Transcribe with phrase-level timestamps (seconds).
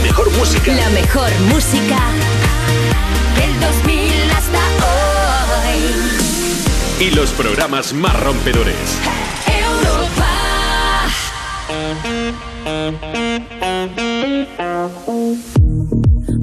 [0.00, 0.72] La mejor música.
[0.72, 1.98] La mejor música
[3.36, 4.58] del 2000 hasta
[5.68, 5.76] hoy.
[7.06, 8.96] Y los programas más rompedores.
[9.46, 10.26] Europa.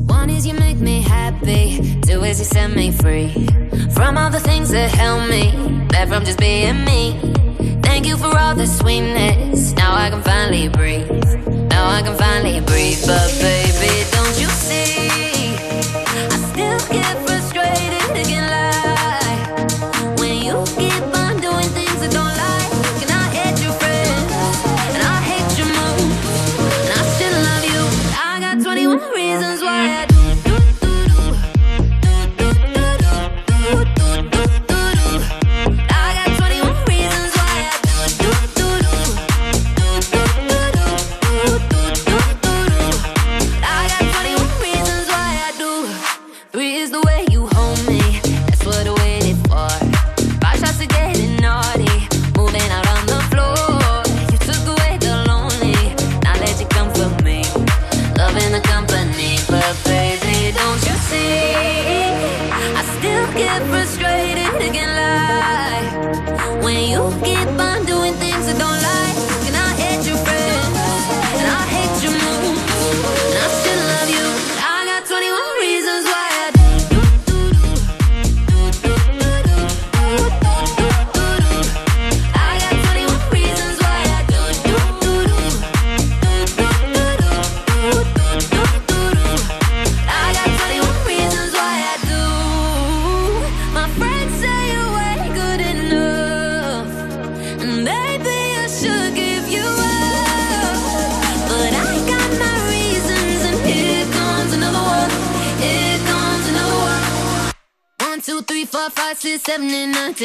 [0.07, 3.47] One is you make me happy, two is you set me free
[3.89, 5.51] from all the things that held me
[5.87, 7.15] back from just being me.
[7.81, 9.73] Thank you for all the sweetness.
[9.73, 11.56] Now I can finally breathe.
[11.77, 13.05] Now I can finally breathe.
[13.05, 14.16] But baby,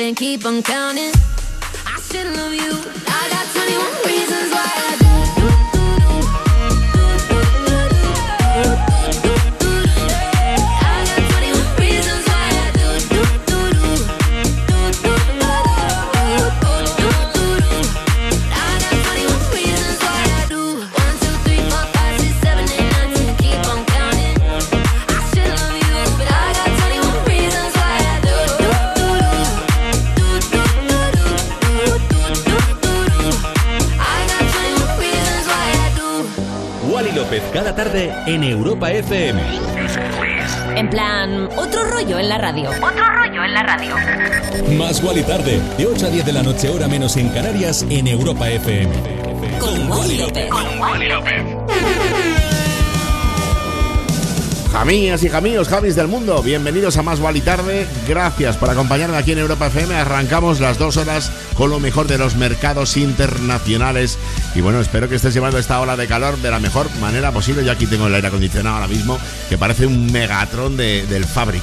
[0.03, 0.82] and keep on counting.
[38.43, 39.41] En Europa FM.
[40.77, 42.71] En plan, otro rollo en la radio.
[42.71, 43.95] Otro rollo en la radio.
[44.77, 48.09] Más Wally tarde, de 8 a 10 de la noche, hora menos en Canarias, en
[48.09, 48.93] Europa FM.
[49.61, 51.63] Con Wally López.
[54.73, 57.87] Jamías y jamíos, jamis del mundo, bienvenidos a Más Wally Tarde.
[58.09, 59.95] Gracias por acompañarme aquí en Europa FM.
[59.95, 64.19] Arrancamos las dos horas con lo mejor de los mercados internacionales.
[64.55, 67.65] Y bueno, espero que estés llevando esta ola de calor de la mejor manera posible.
[67.65, 69.19] Yo aquí tengo el aire acondicionado ahora mismo,
[69.49, 71.63] que parece un megatron de- del Fabric.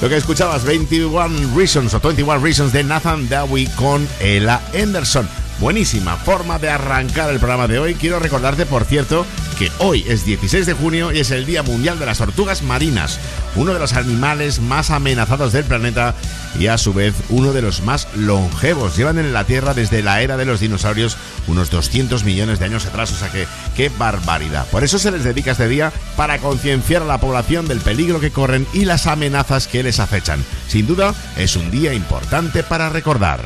[0.00, 5.28] Lo que escuchabas, 21 Reasons o 21 Reasons de Nathan Dowie con Ella Anderson.
[5.58, 7.94] Buenísima forma de arrancar el programa de hoy.
[7.96, 9.26] Quiero recordarte, por cierto,
[9.58, 13.18] que hoy es 16 de junio y es el Día Mundial de las Tortugas Marinas,
[13.56, 16.14] uno de los animales más amenazados del planeta
[16.58, 18.96] y a su vez uno de los más longevos.
[18.96, 22.86] Llevan en la Tierra desde la era de los dinosaurios unos 200 millones de años
[22.86, 23.46] atrás, o sea que
[23.76, 24.66] qué barbaridad.
[24.70, 28.30] Por eso se les dedica este día para concienciar a la población del peligro que
[28.30, 30.44] corren y las amenazas que les acechan.
[30.68, 33.40] Sin duda, es un día importante para recordar.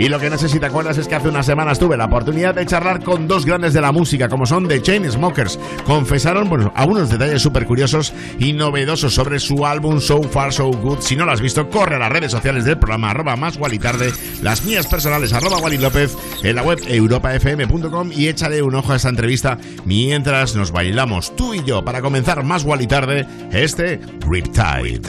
[0.00, 2.06] Y lo que no sé si te acuerdas es que hace unas semanas tuve la
[2.06, 5.58] oportunidad de charlar con dos grandes de la música, como son The Chainsmokers.
[5.84, 11.00] Confesaron bueno, algunos detalles súper curiosos y novedosos sobre su álbum So Far So Good.
[11.00, 13.78] Si no lo has visto, corre a las redes sociales del programa, arroba más Wally
[13.78, 18.94] Tarde, las mías personales, arroba Wally López, en la web europafm.com y échale un ojo
[18.94, 24.00] a esta entrevista mientras nos bailamos tú y yo para comenzar más Wally Tarde, este
[24.26, 25.02] Riptide.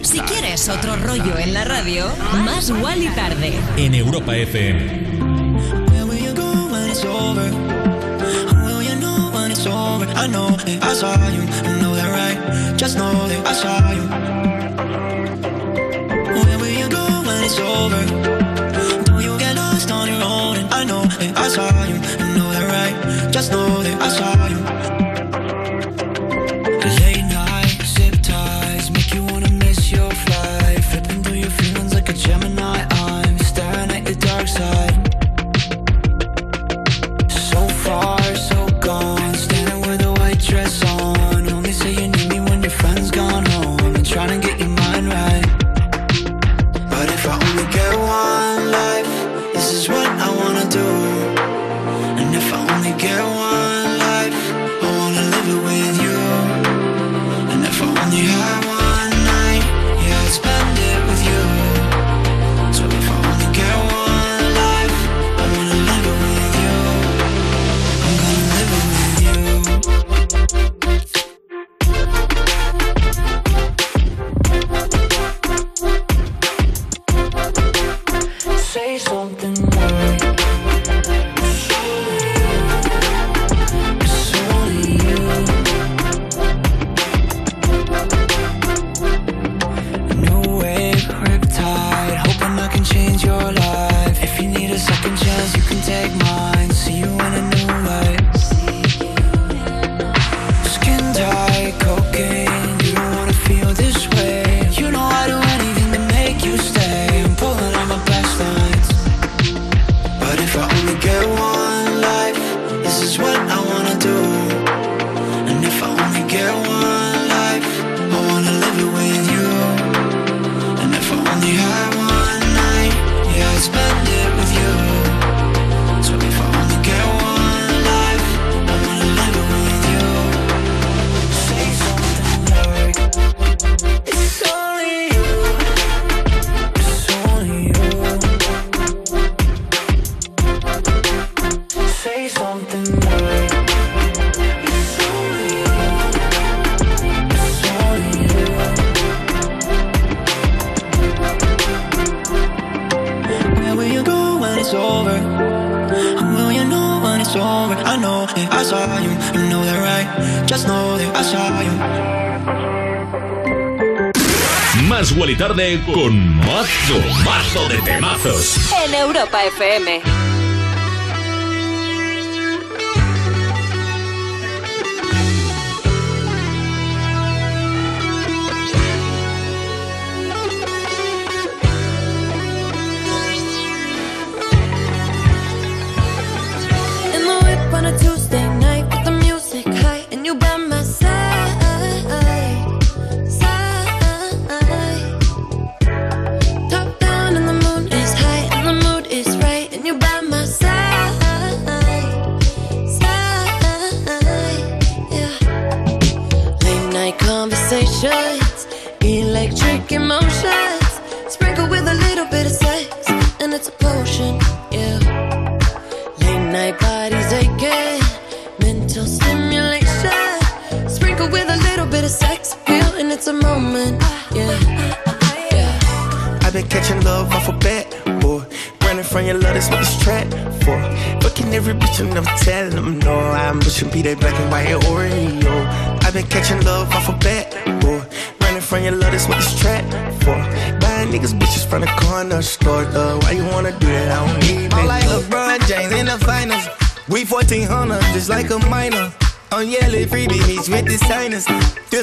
[0.00, 2.06] Si quieres otro rollo en la radio,
[2.42, 3.52] más Wally tarde.
[3.76, 3.97] En
[6.06, 7.50] Will you go when it's over?
[8.64, 9.50] Will you know when?
[9.50, 10.26] I
[10.90, 12.78] I saw you, I know that right.
[12.78, 14.06] Just know that I saw you.
[16.46, 18.02] Where will you go when it's over?
[19.04, 20.56] Don't you get lost on your own?
[20.70, 23.32] I know that I saw you, I know that right.
[23.32, 24.77] Just know that I saw you.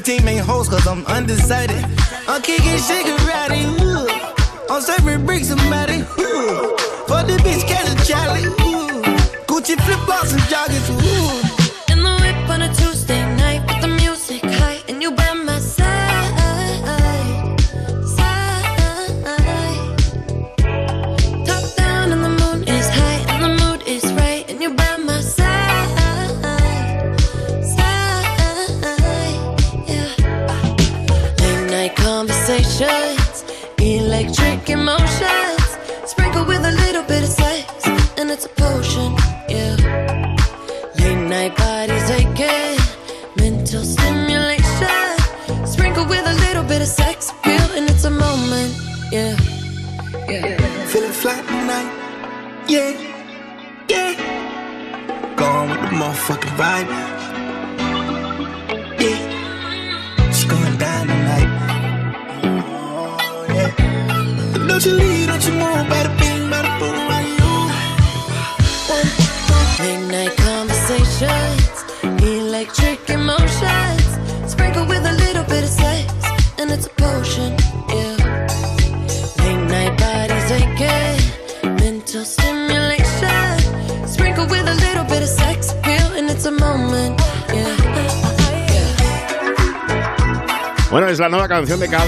[0.05, 1.84] 15 ain't hoes, cause I'm undecided.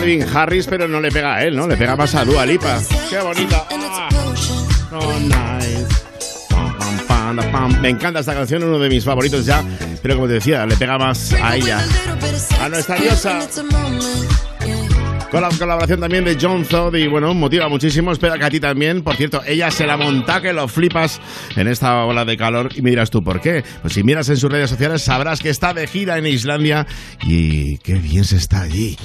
[0.08, 1.68] Calvin Harris, pero no le pega a él, ¿no?
[1.68, 2.80] Le pega más a Dua Lipa.
[3.10, 3.68] ¡Qué bonita!
[3.70, 4.08] Ah.
[4.94, 5.86] Oh, nice.
[7.82, 9.62] Me encanta esta canción, uno de mis favoritos ya,
[10.02, 11.84] pero como te decía, le pega más a ella.
[12.62, 13.46] A nuestra diosa.
[15.30, 18.62] Con la colaboración también de John Todd y bueno, motiva muchísimo, espero que a ti
[18.62, 19.04] también.
[19.04, 21.20] Por cierto, ella se la monta que lo flipas
[21.58, 23.62] en esta ola de calor y me dirás tú por qué.
[23.82, 26.88] Pues si miras en sus redes sociales sabrás que está de gira en Islandia
[27.24, 28.98] y qué bien se está allí.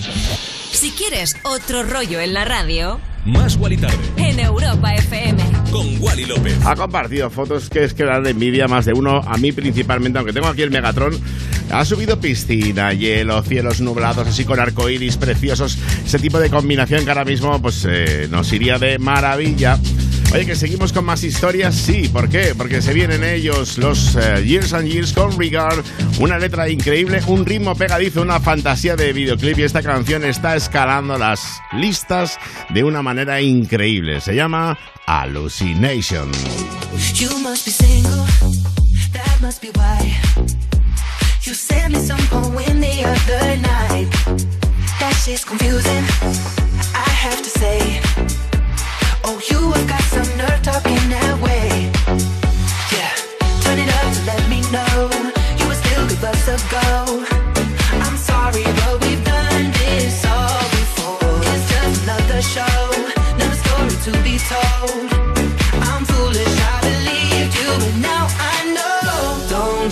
[0.82, 5.40] Si quieres otro rollo en la radio, Más Wally Tarde en Europa FM.
[5.70, 6.58] con Wally López.
[6.66, 10.32] Ha compartido fotos que es que dan envidia más de uno, a mí principalmente, aunque
[10.32, 11.16] tengo aquí el Megatron.
[11.70, 15.78] Ha subido piscina, hielo, cielos nublados, así con arcoíris preciosos.
[16.04, 19.78] Ese tipo de combinación que ahora mismo pues, eh, nos iría de maravilla.
[20.32, 22.54] Oye, que seguimos con más historias, sí, ¿por qué?
[22.56, 25.84] Porque se vienen ellos, los eh, Years and Years con Regard,
[26.20, 31.18] una letra increíble, un ritmo pegadizo, una fantasía de videoclip y esta canción está escalando
[31.18, 32.38] las listas
[32.70, 34.22] de una manera increíble.
[34.22, 36.32] Se llama Hallucination.
[37.14, 38.24] You must be single,
[39.12, 40.16] that must be why.
[41.42, 44.42] You sent me some poem the other night.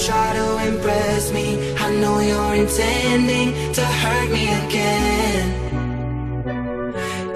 [0.06, 1.74] Try to impress me.
[1.76, 5.69] I know you're intending to hurt me again.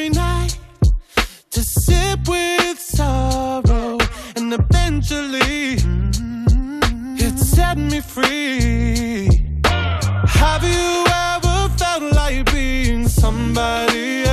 [0.00, 0.56] Every night
[1.50, 3.98] to sip with sorrow.
[4.36, 9.28] And eventually, mm-hmm, it's set me free.
[9.62, 14.29] Have you ever felt like being somebody else?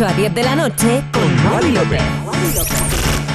[0.00, 2.00] 8 a 10 de la noche, con Wally López.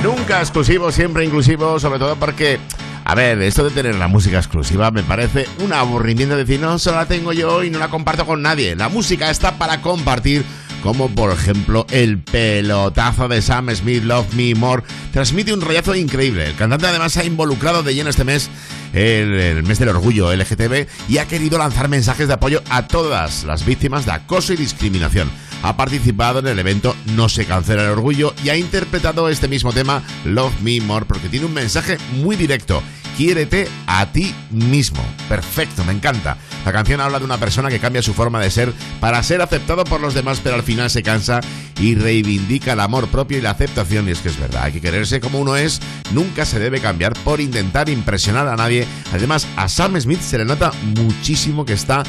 [0.02, 2.58] Nunca exclusivo, siempre inclusivo, sobre todo porque,
[3.04, 6.98] a ver, esto de tener la música exclusiva me parece un aburrimiento decir, no, solo
[6.98, 8.76] la tengo yo y no la comparto con nadie.
[8.76, 10.44] La música está para compartir,
[10.82, 14.82] como por ejemplo el pelotazo de Sam Smith, Love Me More,
[15.14, 16.48] transmite un rollazo increíble.
[16.48, 18.50] El cantante además se ha involucrado de lleno este mes
[18.92, 23.44] el, el mes del orgullo LGTB y ha querido lanzar mensajes de apoyo a todas
[23.44, 25.30] las víctimas de acoso y discriminación.
[25.66, 29.74] Ha participado en el evento No se cancela el orgullo y ha interpretado este mismo
[29.74, 32.84] tema Love Me More porque tiene un mensaje muy directo.
[33.18, 35.04] Quiérete a ti mismo.
[35.28, 36.38] Perfecto, me encanta.
[36.66, 39.86] La canción habla de una persona que cambia su forma de ser para ser aceptado
[39.86, 41.40] por los demás, pero al final se cansa
[41.80, 44.08] y reivindica el amor propio y la aceptación.
[44.08, 45.80] Y es que es verdad, hay que quererse como uno es,
[46.12, 48.86] nunca se debe cambiar por intentar impresionar a nadie.
[49.14, 52.04] Además, a Sam Smith se le nota muchísimo que está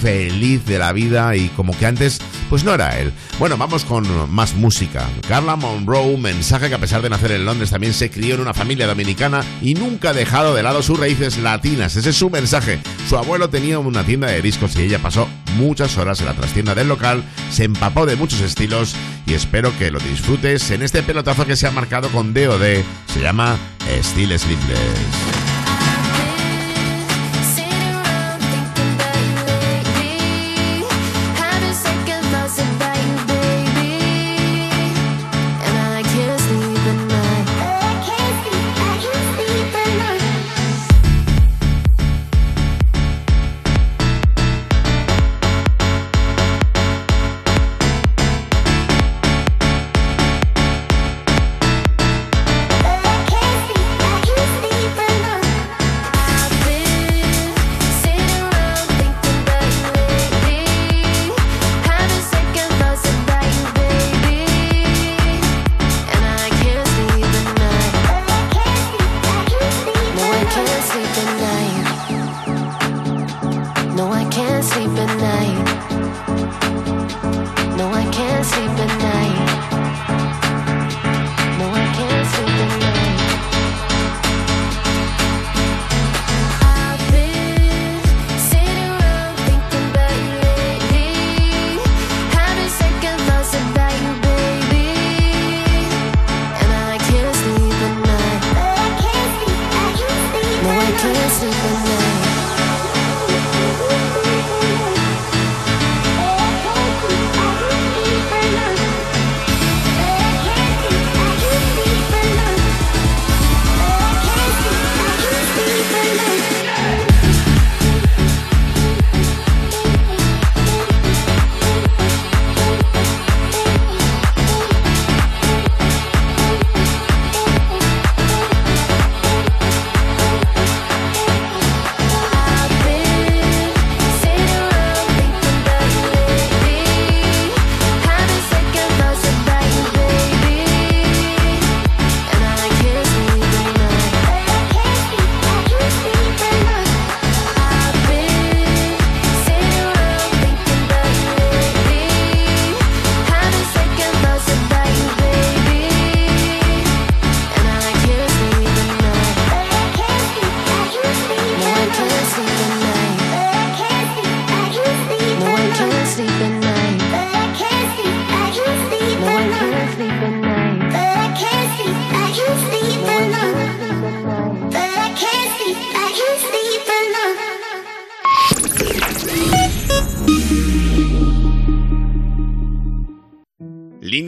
[0.00, 3.12] feliz de la vida y como que antes pues no era él.
[3.38, 5.06] Bueno, vamos con más música.
[5.28, 8.54] Carla Monroe, mensaje que a pesar de nacer en Londres también se crió en una
[8.54, 11.96] familia dominicana y nunca ha dejado de lado sus raíces latinas.
[11.96, 12.78] Ese es su mensaje.
[13.08, 16.74] Su abuelo tenía una tienda de discos y ella pasó muchas horas en la trastienda
[16.74, 18.94] del local, se empapó de muchos estilos
[19.26, 22.82] y espero que lo disfrutes en este pelotazo que se ha marcado con DOD.
[23.12, 23.56] Se llama
[24.02, 25.47] Steel Sleepless.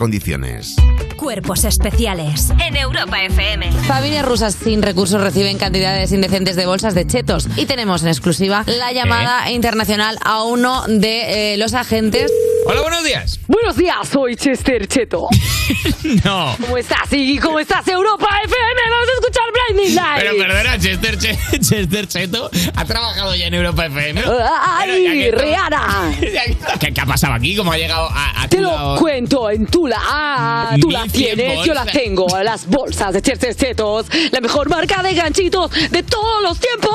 [0.00, 0.76] condiciones.
[1.16, 3.70] Cuerpos especiales en Europa FM.
[3.86, 7.46] Familias rusas sin recursos reciben cantidades indecentes de bolsas de chetos.
[7.56, 12.32] Y tenemos en exclusiva la llamada internacional a uno de eh, los agentes.
[12.70, 13.40] Hola, buenos días.
[13.48, 15.26] Buenos días, soy Chester Cheto.
[16.24, 16.54] no.
[16.60, 17.38] ¿Cómo estás, Iggy?
[17.38, 18.80] ¿Cómo estás, Europa FM?
[18.90, 20.22] Vamos a escuchar Blinding Lights.
[20.22, 24.22] Pero perdona, Chester, Che- Chester Cheto ha trabajado ya en Europa FM.
[24.62, 26.12] ¡Ay, Pero Rihanna!
[26.78, 27.56] ¿Qué, qué ha pasado aquí?
[27.56, 28.98] ¿Cómo ha llegado a, a Te lo lado?
[29.00, 29.98] cuento en Tula.
[30.00, 32.28] Ah, tú la 1100 tienes, yo la tengo.
[32.44, 36.94] Las bolsas de Chester Chetos, la mejor marca de ganchitos de todos los tiempos.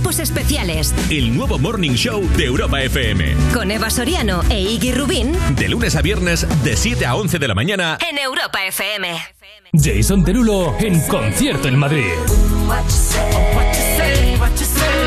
[0.00, 3.34] Cuerpos especiales El nuevo Morning Show de Europa FM.
[3.52, 7.46] con Eva Soriano e Iggy Rubín De lunes a viernes, de 7 a 11 de
[7.46, 7.98] la mañana.
[8.10, 9.08] en Europa FM.
[9.74, 12.04] Jason Derulo en concierto en Madrid.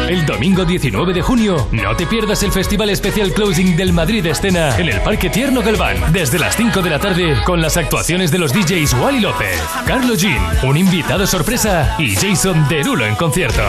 [0.08, 4.78] El domingo 19 de junio, no te pierdas el Festival Especial Closing del Madrid Escena
[4.78, 8.38] en el Parque Tierno Galván, desde las 5 de la tarde, con las actuaciones de
[8.38, 13.64] los DJs Wally López, Carlos Jean, un invitado sorpresa y Jason Derulo en concierto.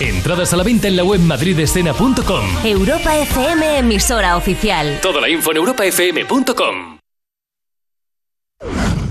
[0.00, 2.44] Entradas a la venta en la web madridescena.com.
[2.64, 4.98] Europa FM, emisora oficial.
[5.02, 6.98] Toda la info en europafm.com.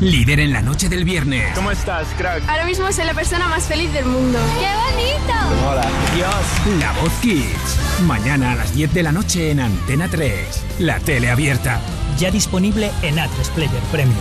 [0.01, 1.53] Líder en la noche del viernes.
[1.53, 2.41] ¿Cómo estás, crack?
[2.47, 4.39] Ahora mismo soy la persona más feliz del mundo.
[4.59, 5.69] ¡Qué bonito!
[5.69, 5.87] Hola.
[6.15, 6.79] Dios.
[6.79, 8.01] La Voz Kids.
[8.07, 10.79] Mañana a las 10 de la noche en Antena 3.
[10.79, 11.81] La tele abierta.
[12.17, 14.17] Ya disponible en A3 Player Premium.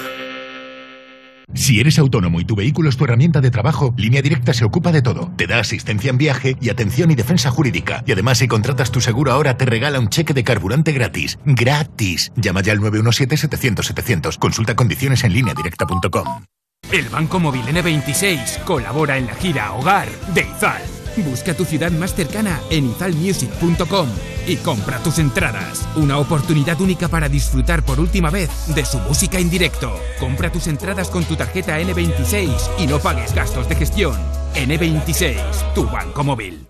[1.54, 4.92] Si eres autónomo y tu vehículo es tu herramienta de trabajo, Línea Directa se ocupa
[4.92, 5.32] de todo.
[5.38, 8.04] Te da asistencia en viaje y atención y defensa jurídica.
[8.06, 11.40] Y además, si contratas tu seguro ahora, te regala un cheque de carburante gratis.
[11.46, 12.34] ¡Gratis!
[12.36, 14.38] Llama ya al 917-700-700.
[14.38, 16.44] Consulta condiciones en lineadirecta.com.
[16.92, 20.97] El Banco Móvil N26 colabora en la gira Hogar de Izal.
[21.24, 24.08] Busca tu ciudad más cercana en izalmusic.com
[24.46, 25.88] y compra tus entradas.
[25.96, 30.00] Una oportunidad única para disfrutar por última vez de su música en directo.
[30.20, 34.16] Compra tus entradas con tu tarjeta N26 y no pagues gastos de gestión.
[34.56, 36.68] N26, tu banco móvil.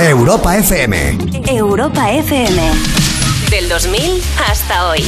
[0.00, 1.18] Europa FM.
[1.46, 2.62] Europa FM.
[3.50, 5.04] Del 2000 hasta hoy.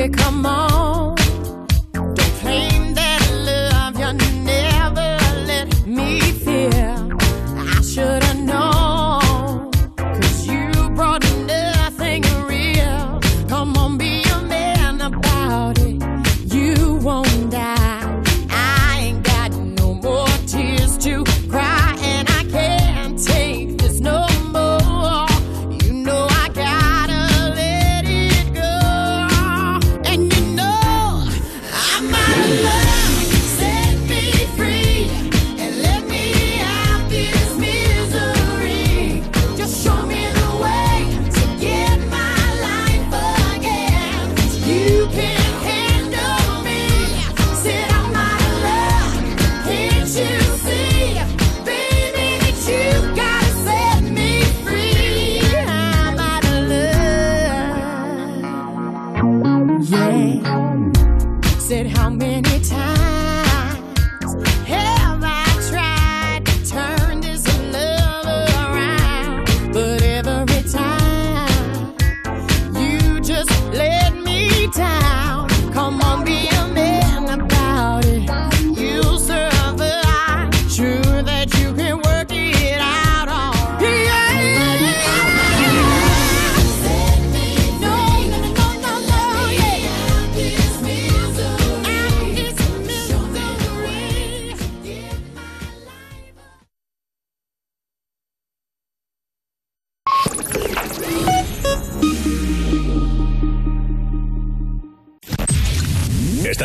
[0.00, 0.49] Now,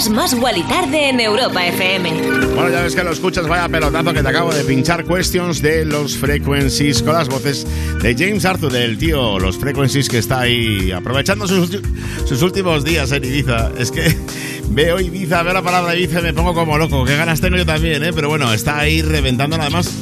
[0.00, 2.10] Escuchas Más Wally tarde en Europa FM.
[2.54, 5.84] Bueno, ya ves que lo escuchas, vaya pelotazo que te acabo de pinchar Questions de
[5.84, 7.66] los Frequencies con las voces
[8.00, 11.82] de James Arthur, del tío Los Frequencies que está ahí aprovechando sus,
[12.24, 13.72] sus últimos días en Ibiza.
[13.76, 14.16] Es que
[14.70, 17.04] veo Ibiza, veo la palabra Ibiza y me pongo como loco.
[17.04, 18.14] Qué ganas tengo yo también, ¿eh?
[18.14, 19.56] Pero bueno, está ahí reventando.
[19.56, 19.92] Además,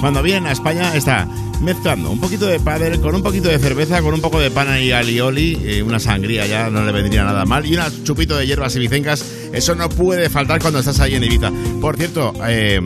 [0.00, 1.26] cuando vienen a España está
[1.60, 4.80] mezclando un poquito de pádel con un poquito de cerveza, con un poco de pan
[4.80, 8.46] y alioli, eh, una sangría ya no le vendría nada mal, y un chupito de
[8.46, 9.24] hierbas ibicencas.
[9.52, 11.50] Eso no puede faltar cuando estás ahí en Ibiza.
[11.80, 12.80] Por cierto, eh,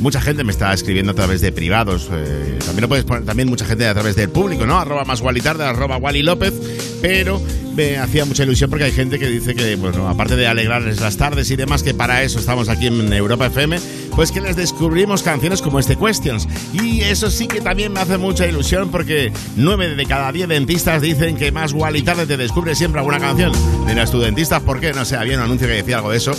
[0.00, 2.08] mucha gente me está escribiendo a través de privados.
[2.12, 4.78] eh, también lo puedes poner, también mucha gente a través del público, ¿no?
[4.78, 6.54] Arroba más tarde, arroba Wally López.
[7.02, 7.40] Pero
[7.74, 11.16] me hacía mucha ilusión porque hay gente que dice que, bueno, aparte de alegrarles las
[11.16, 13.78] tardes y demás, que para eso estamos aquí en Europa FM,
[14.14, 16.48] pues que les descubrimos canciones como este Questions.
[16.72, 21.02] Y eso sí que también me hace mucha ilusión porque 9 de cada 10 dentistas
[21.02, 23.52] dicen que más y tarde te descubre siempre alguna canción.
[23.86, 24.92] Dirás tu dentista, ¿por qué?
[24.92, 26.32] No sé, había un anuncio que decía algo de eso.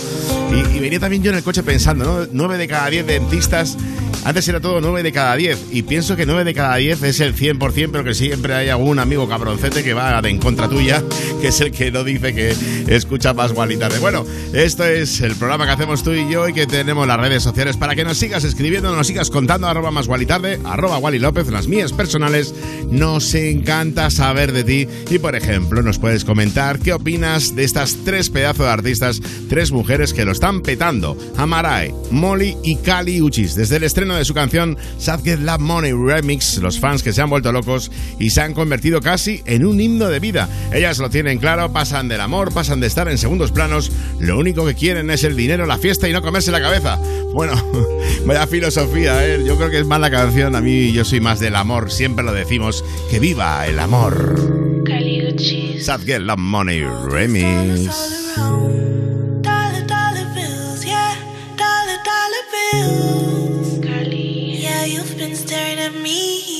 [0.50, 2.28] Y, venía también yo en el coche pensando, ¿no?
[2.30, 3.76] 9 de cada 10 dentistas
[4.24, 7.18] antes era todo 9 de cada 10 y pienso que 9 de cada 10 es
[7.18, 11.02] el 100%, pero que siempre hay algún amigo cabroncete que va de en contra tuya,
[11.40, 12.54] que es el que no dice que
[12.86, 13.98] escucha más igual y tarde.
[13.98, 17.42] Bueno, esto es el programa que hacemos tú y yo y que tenemos las redes
[17.42, 21.48] sociales para que nos sigas escribiendo, nos sigas contando, arroba más tarde, arroba Wally López,
[21.48, 22.54] las mías personales.
[22.90, 27.98] Nos encanta saber de ti y, por ejemplo, nos puedes comentar qué opinas de estas
[28.04, 31.16] tres pedazos de artistas, tres mujeres que lo están petando.
[31.36, 33.54] Amarai, Molly y Kali Uchis.
[33.54, 37.22] Desde el estreno de su canción Sad Get Love Money Remix, los fans que se
[37.22, 40.48] han vuelto locos y se han convertido casi en un himno de vida.
[40.72, 44.64] Ellas lo tienen claro, pasan del amor, pasan de estar en segundos planos, lo único
[44.66, 46.98] que quieren es el dinero, la fiesta y no comerse la cabeza.
[47.32, 47.51] Bueno,
[48.26, 49.42] vaya filosofía, ¿eh?
[49.44, 52.24] yo creo que es más la canción, a mí yo soy más del amor, siempre
[52.24, 54.62] lo decimos, que viva el amor.
[55.80, 58.22] Sad Get Love Money Remix.
[64.84, 66.51] You've been staring at me.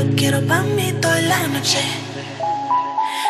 [0.00, 1.82] Lo quiero pa' mí toda la noche.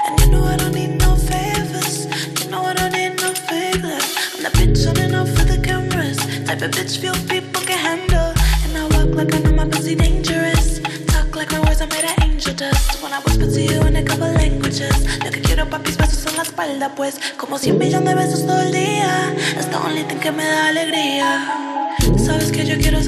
[0.06, 2.06] And you know I don't need no favors.
[2.38, 4.06] You know I don't need no favors.
[4.36, 6.18] I'm the bitch on and off for the cameras.
[6.46, 8.32] Type of bitch few people can handle.
[8.62, 10.78] And I walk like I know my pussy dangerous.
[11.08, 13.02] Talk like my words are made of angel dust.
[13.02, 14.94] When I whisper to you in a couple languages.
[15.24, 17.18] Lo que quiero papis besos en la espalda, pues.
[17.36, 19.34] Como cien millones de besos todo el día.
[19.58, 20.69] Es the only thing que me da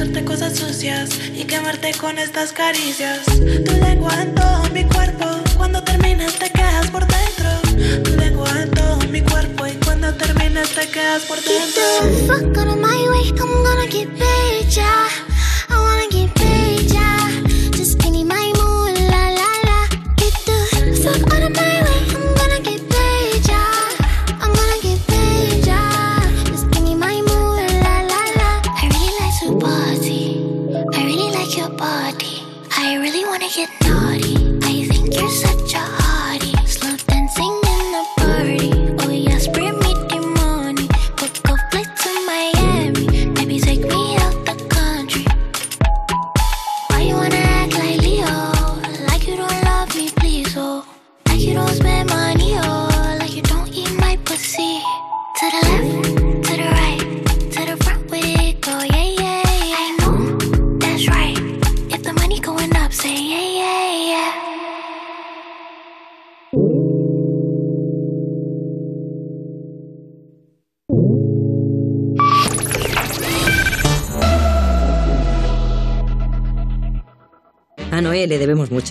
[0.02, 3.24] hacerte cosas sucias y quemarte con estas caricias.
[3.24, 5.26] Tu lengua en todo mi cuerpo.
[5.56, 8.02] Cuando terminas te quedas por dentro.
[8.02, 11.82] Tu lengua en todo mi cuerpo y cuando terminas te quedas por dentro.
[12.26, 13.28] fuck out of my way.
[13.38, 14.08] I'm gonna get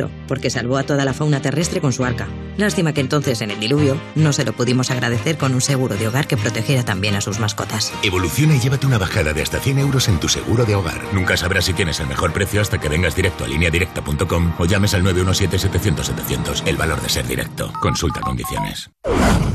[0.01, 2.25] mucho, porque salvó a toda la fauna terrestre con su arca.
[2.55, 6.07] Lástima que entonces, en el diluvio, no se lo pudimos agradecer con un seguro de
[6.07, 7.91] hogar que protegiera también a sus mascotas.
[8.01, 11.01] Evoluciona y llévate una bajada de hasta 100 euros en tu seguro de hogar.
[11.11, 14.93] Nunca sabrás si tienes el mejor precio hasta que vengas directo a lineadirecta.com o llames
[14.93, 16.63] al 917-700-700.
[16.65, 17.73] El valor de ser directo.
[17.81, 18.89] Consulta condiciones.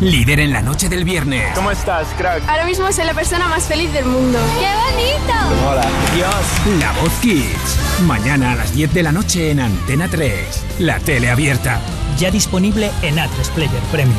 [0.03, 1.55] Líder en la noche del viernes.
[1.55, 2.47] ¿Cómo estás, crack?
[2.47, 4.39] Ahora mismo soy la persona más feliz del mundo.
[4.61, 5.71] ¡Qué bonito!
[5.71, 5.89] Hola.
[6.15, 6.81] Dios.
[6.81, 8.03] La Voz Kids.
[8.03, 10.66] Mañana a las 10 de la noche en Antena 3.
[10.79, 11.81] La tele abierta.
[12.19, 14.17] Ya disponible en A3 Player Premium.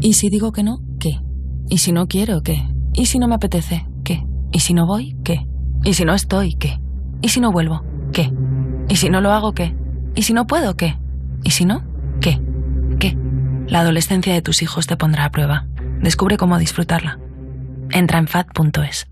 [0.00, 0.80] ¿Y si digo que no?
[0.98, 1.20] ¿Qué?
[1.68, 2.42] ¿Y si no quiero?
[2.42, 2.62] ¿Qué?
[2.92, 3.86] ¿Y si no me apetece?
[4.04, 4.24] ¿Qué?
[4.52, 5.16] ¿Y si no voy?
[5.24, 5.46] ¿Qué?
[5.84, 6.54] ¿Y si no estoy?
[6.54, 6.80] ¿Qué?
[7.20, 7.84] ¿Y si no vuelvo?
[8.12, 8.32] ¿Qué?
[8.88, 9.52] ¿Y si no lo hago?
[9.52, 9.74] ¿Qué?
[10.14, 10.76] ¿Y si no puedo?
[10.76, 10.98] ¿Qué?
[11.44, 11.84] ¿Y si no?
[12.20, 12.40] ¿Qué?
[12.98, 13.16] ¿Qué?
[13.66, 15.66] La adolescencia de tus hijos te pondrá a prueba.
[16.00, 17.18] Descubre cómo disfrutarla.
[17.90, 19.11] Entra en fat.es.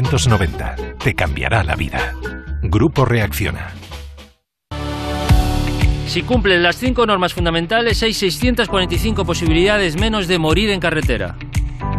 [1.03, 2.13] Te cambiará la vida.
[2.61, 3.73] Grupo Reacciona.
[6.07, 11.37] Si cumples las cinco normas fundamentales, hay 645 posibilidades menos de morir en carretera.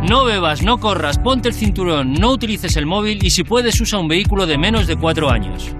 [0.09, 3.98] No bebas, no corras, ponte el cinturón, no utilices el móvil y si puedes usa
[3.98, 5.74] un vehículo de menos de cuatro años.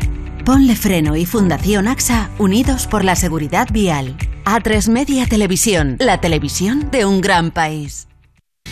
[0.45, 4.17] Ponle Freno y Fundación AXA unidos por la seguridad vial.
[4.45, 8.09] A3 Media Televisión, la televisión de un gran país.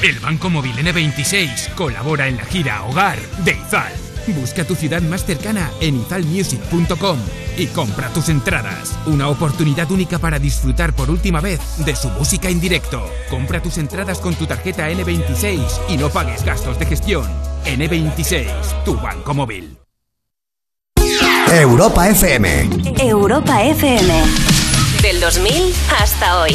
[0.03, 3.93] El Banco Móvil N26 colabora en la gira Hogar de Izal.
[4.29, 7.19] Busca tu ciudad más cercana en izalmusic.com
[7.59, 8.97] y compra tus entradas.
[9.07, 13.05] Una oportunidad única para disfrutar por última vez de su música en directo.
[13.29, 15.61] Compra tus entradas con tu tarjeta N26
[15.91, 17.29] y no pagues gastos de gestión.
[17.67, 19.77] N26, tu banco móvil.
[21.53, 22.71] Europa FM.
[23.01, 24.15] Europa FM.
[25.03, 26.55] Del 2000 hasta hoy.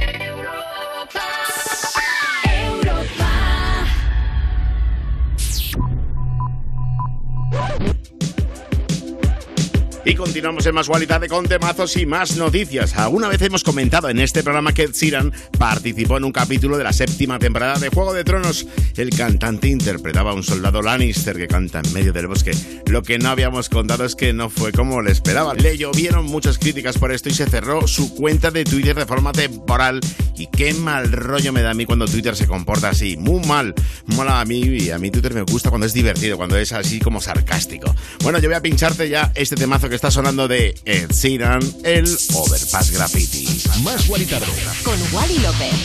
[10.41, 12.97] Continuamos en más Gualitarde con temazos y más noticias.
[12.97, 16.93] Alguna vez hemos comentado en este programa que Ed participó en un capítulo de la
[16.93, 18.65] séptima temporada de Juego de Tronos.
[18.97, 22.53] El cantante interpretaba a un soldado Lannister que canta en medio del bosque.
[22.87, 25.57] Lo que no habíamos contado es que no fue como le esperaban.
[25.57, 29.33] Le llovieron muchas críticas por esto y se cerró su cuenta de Twitter de forma
[29.33, 29.99] temporal.
[30.41, 33.15] Y qué mal rollo me da a mí cuando Twitter se comporta así.
[33.15, 33.75] Muy mal.
[34.07, 36.99] Mola a mí y a mí Twitter me gusta cuando es divertido, cuando es así
[36.99, 37.93] como sarcástico.
[38.23, 42.07] Bueno, yo voy a pincharte ya este temazo que está sonando de Ed Sheeran, el
[42.33, 43.47] Overpass Graffiti.
[43.83, 44.47] Más Gualitarde.
[44.83, 45.75] Con Wally López.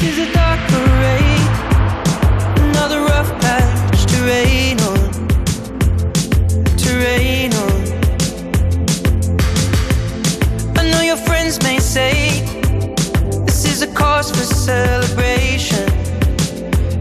[0.00, 1.62] This is a dark parade,
[11.04, 12.61] your friends may say
[13.72, 15.88] is a cause for celebration.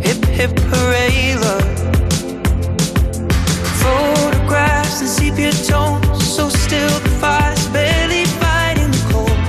[0.07, 1.71] Hip hip hooray, love.
[3.83, 9.39] Photographs and sepia tones, so still the fire's barely fighting the cold.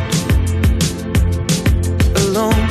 [2.23, 2.65] Alone.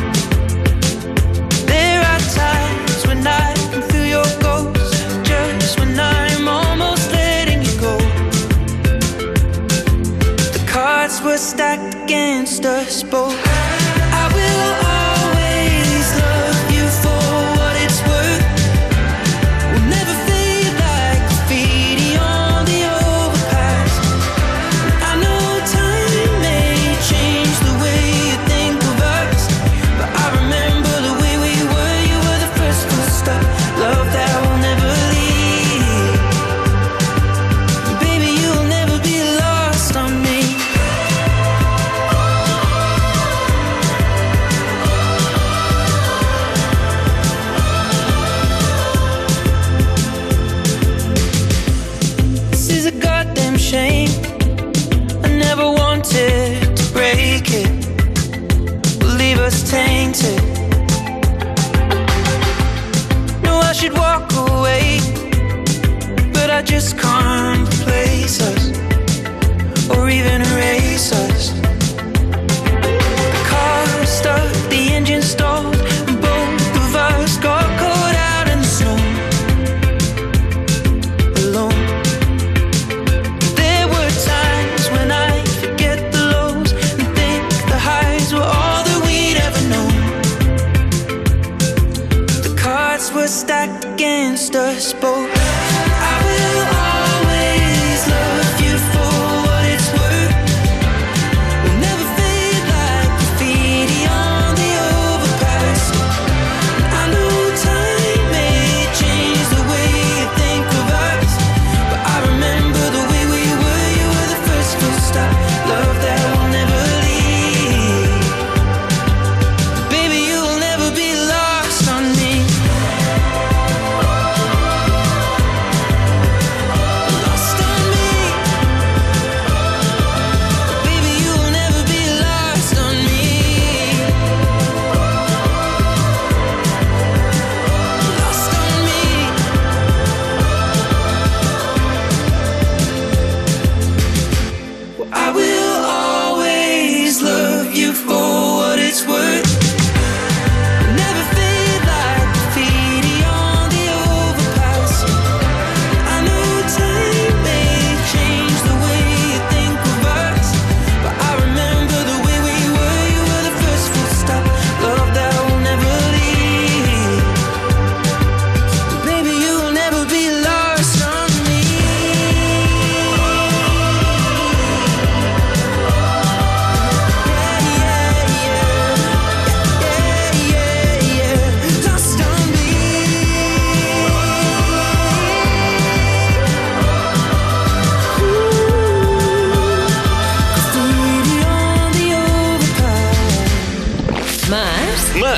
[1.73, 4.93] There are times when I can feel your ghost,
[5.23, 7.95] just when I'm almost letting you go.
[10.55, 13.50] The cards were stacked against us both.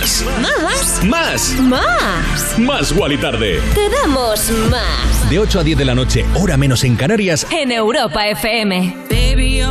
[0.04, 0.26] Más.
[0.42, 1.04] Más.
[1.06, 1.60] Más.
[1.62, 2.60] Más.
[2.60, 2.92] Más.
[2.92, 3.62] Wally Tarde.
[3.74, 5.30] Te damos más.
[5.30, 7.48] De 8 a 10 de la noche, hora menos en Canarias.
[7.52, 8.98] En Europa FM.
[9.10, 9.62] Baby,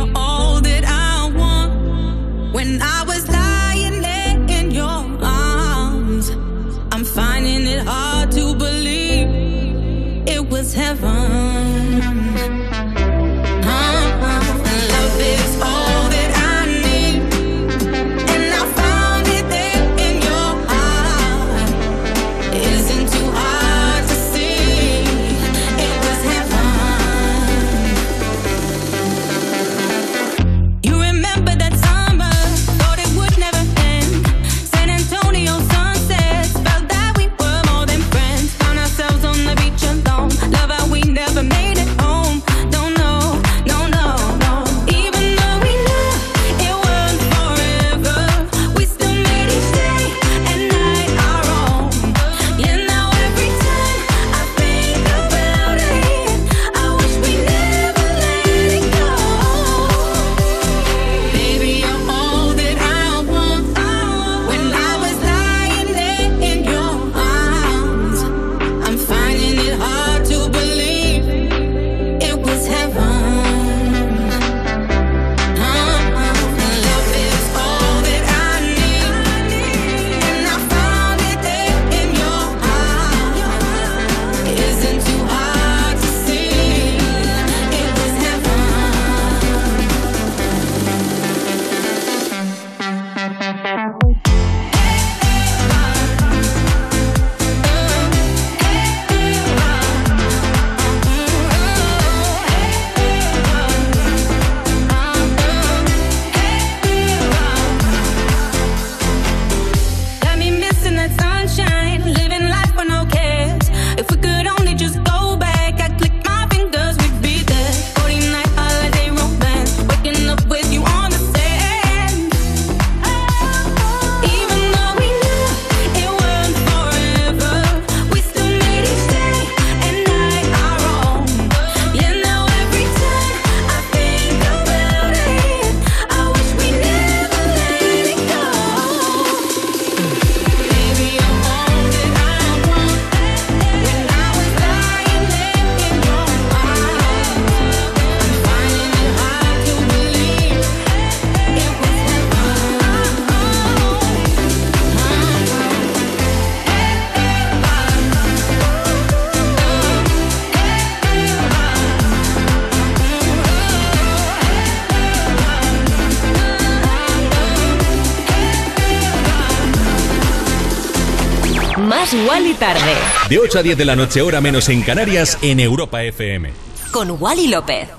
[172.63, 172.93] tarde.
[173.27, 176.49] De 8 a 10 de la noche, hora menos en Canarias, en Europa FM.
[176.93, 177.89] Con Wally López.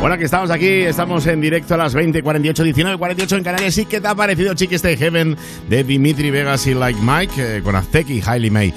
[0.00, 3.76] Bueno, que estamos aquí, estamos en directo a las 20, 48, 19, 48 en Canarias.
[3.76, 5.36] ¿Y qué te ha parecido Chiquis de Heaven
[5.68, 8.72] de Dimitri Vegas y Like Mike eh, con Aztec y Hailey May?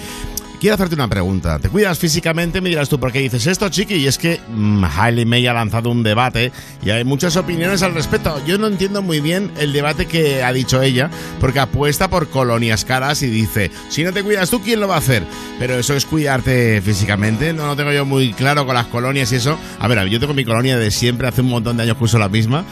[0.63, 1.59] Quiero hacerte una pregunta.
[1.59, 2.61] ¿Te cuidas físicamente?
[2.61, 3.95] Me dirás tú, ¿por qué dices esto, chiqui?
[3.95, 7.93] Y es que mm, Hailey May ha lanzado un debate y hay muchas opiniones al
[7.93, 8.41] respecto.
[8.45, 11.09] Yo no entiendo muy bien el debate que ha dicho ella,
[11.41, 14.95] porque apuesta por colonias caras y dice, si no te cuidas tú, ¿quién lo va
[14.95, 15.25] a hacer?
[15.59, 17.51] Pero eso es cuidarte físicamente.
[17.51, 19.59] No lo tengo yo muy claro con las colonias y eso.
[19.79, 22.17] A ver, yo tengo mi colonia de siempre, hace un montón de años que uso
[22.17, 22.63] la misma.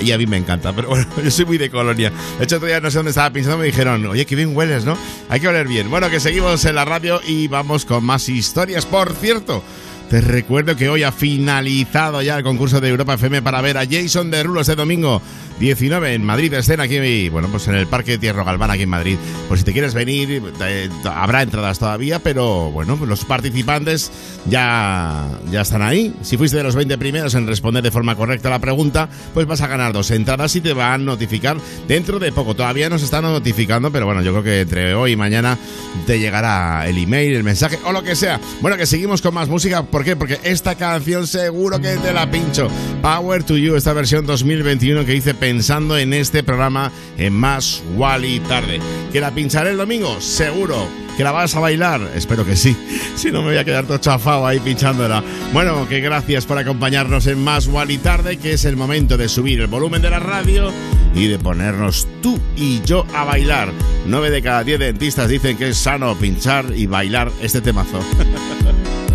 [0.00, 2.12] Y a mí me encanta, pero bueno, yo soy muy de colonia.
[2.38, 4.96] De hecho, todavía no sé dónde estaba pensando, me dijeron, oye, qué bien hueles, ¿no?
[5.28, 5.90] Hay que oler bien.
[5.90, 8.86] Bueno, que seguimos en la radio y vamos con más historias.
[8.86, 9.62] Por cierto,
[10.08, 13.86] te recuerdo que hoy ha finalizado ya el concurso de Europa FM para ver a
[13.88, 15.22] Jason Derulo este domingo
[15.60, 19.18] 19 en Madrid, escena aquí, bueno, pues en el Parque Tierro Galván aquí en Madrid.
[19.46, 24.10] Por si te quieres venir, eh, habrá entradas todavía, pero bueno, pues los participantes
[24.46, 26.14] ya, ya están ahí.
[26.22, 29.60] Si fuiste de los 20 primeros en responder de forma correcta la pregunta, pues vas
[29.60, 32.54] a ganar dos entradas y te van a notificar dentro de poco.
[32.54, 35.58] Todavía nos están notificando, pero bueno, yo creo que entre hoy y mañana
[36.06, 38.40] te llegará el email, el mensaje o lo que sea.
[38.62, 39.82] Bueno, que seguimos con más música.
[39.82, 40.16] ¿Por qué?
[40.16, 42.68] Porque esta canción seguro que te la pincho.
[43.02, 48.38] Power to You, esta versión 2021 que hice pensando en este programa en Más Wally
[48.38, 48.78] Tarde.
[49.10, 50.20] ¿Que la pincharé el domingo?
[50.20, 50.86] Seguro.
[51.16, 52.00] ¿Que la vas a bailar?
[52.14, 52.76] Espero que sí.
[53.16, 55.24] Si no, me voy a quedar todo chafado ahí pinchándola.
[55.52, 59.60] Bueno, que gracias por acompañarnos en Más Wally Tarde, que es el momento de subir
[59.60, 60.70] el volumen de la radio
[61.16, 63.72] y de ponernos tú y yo a bailar.
[64.06, 67.98] 9 de cada 10 dentistas dicen que es sano pinchar y bailar este temazo.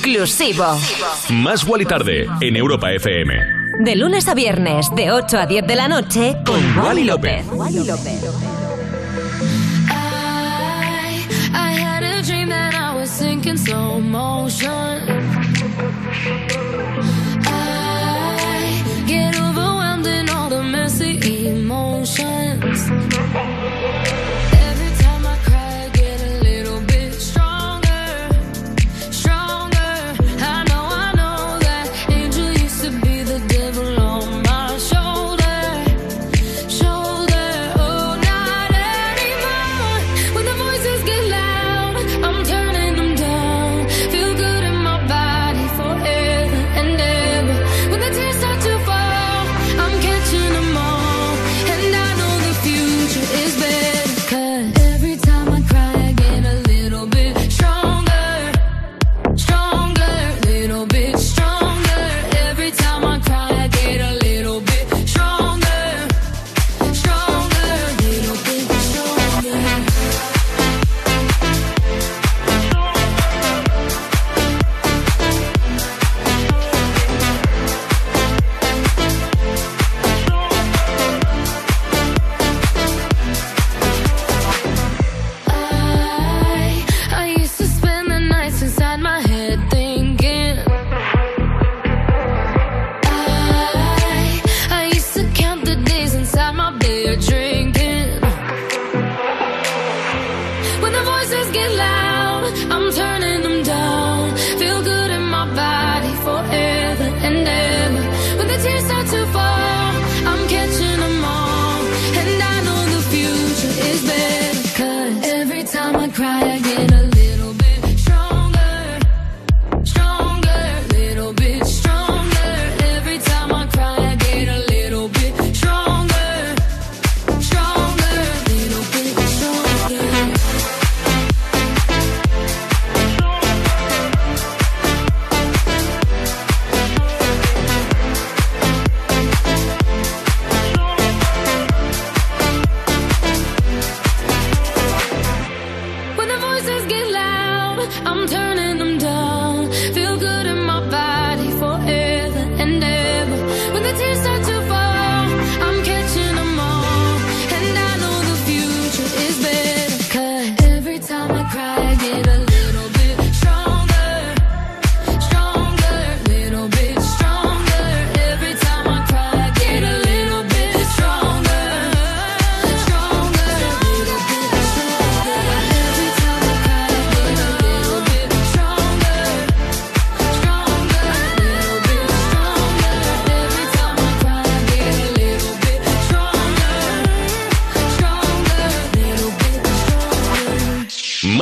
[0.00, 0.64] Siempre inclusivo.
[1.30, 3.34] Más Wally Tarde en Europa FM.
[3.80, 7.44] De lunes a viernes, de 8 a 10 de la noche, con Wally López.
[7.46, 7.52] I,
[11.52, 14.68] I had a dream that I was sinking slow motion.
[17.46, 21.18] I get overwhelmed in all the messy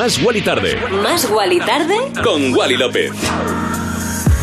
[0.08, 1.94] Más Wally Tarde Más Wally Tarde
[2.24, 3.12] con Wally López.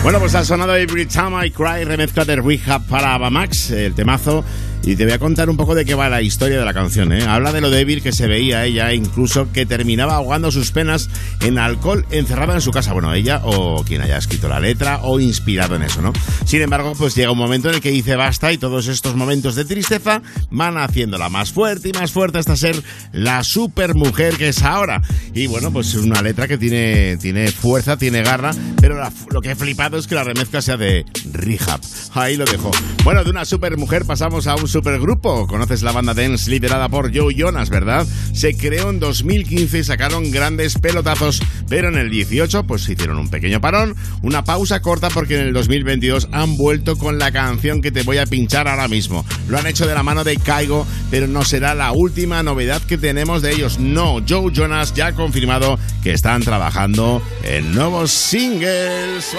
[0.04, 4.46] Bueno, pues ha sonado Every Time I Cry, remezcla de Rehab para Abamax, el temazo.
[4.88, 7.12] Y te voy a contar un poco de qué va la historia de la canción.
[7.12, 7.24] ¿eh?
[7.24, 11.10] Habla de lo débil que se veía ella, incluso que terminaba ahogando sus penas
[11.42, 12.94] en alcohol encerrada en su casa.
[12.94, 16.14] Bueno, ella o quien haya escrito la letra o inspirado en eso, ¿no?
[16.46, 19.56] Sin embargo, pues llega un momento en el que dice basta y todos estos momentos
[19.56, 20.22] de tristeza
[20.52, 22.76] van haciéndola más fuerte y más fuerte hasta ser
[23.12, 25.02] la super mujer que es ahora.
[25.34, 29.50] Y bueno, pues es una letra que tiene, tiene fuerza, tiene garra, pero lo que
[29.50, 31.82] he flipado es que la remezcla sea de Rehab.
[32.14, 32.70] Ahí lo dejo.
[33.04, 35.48] Bueno, de una super mujer pasamos a un supergrupo.
[35.48, 38.06] Conoces la banda dance liderada por Joe Jonas, ¿verdad?
[38.34, 43.30] Se creó en 2015 y sacaron grandes pelotazos, pero en el 18 pues hicieron un
[43.30, 47.94] pequeño parón, una pausa corta porque en el 2022 han vuelto con la canción que
[47.94, 49.24] te voy a pinchar ahora mismo.
[49.48, 52.98] Lo han hecho de la mano de Caigo, pero no será la última novedad que
[52.98, 53.80] tenemos de ellos.
[53.80, 59.38] No, Joe Jonas ya ha confirmado que están trabajando en nuevos singles.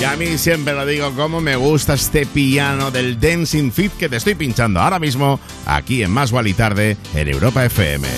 [0.00, 4.08] Y a mí siempre lo digo, cómo me gusta este piano del Dancing Fit que
[4.08, 8.08] te estoy pinchando ahora mismo aquí en Más y Tarde en Europa FM.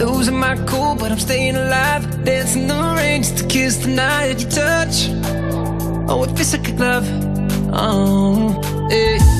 [0.00, 2.24] Losing my cool, but I'm staying alive.
[2.24, 5.10] Dancing the rain just to kiss the night you touch.
[6.08, 7.06] Oh, it feels like a glove.
[7.70, 9.39] Oh, hey.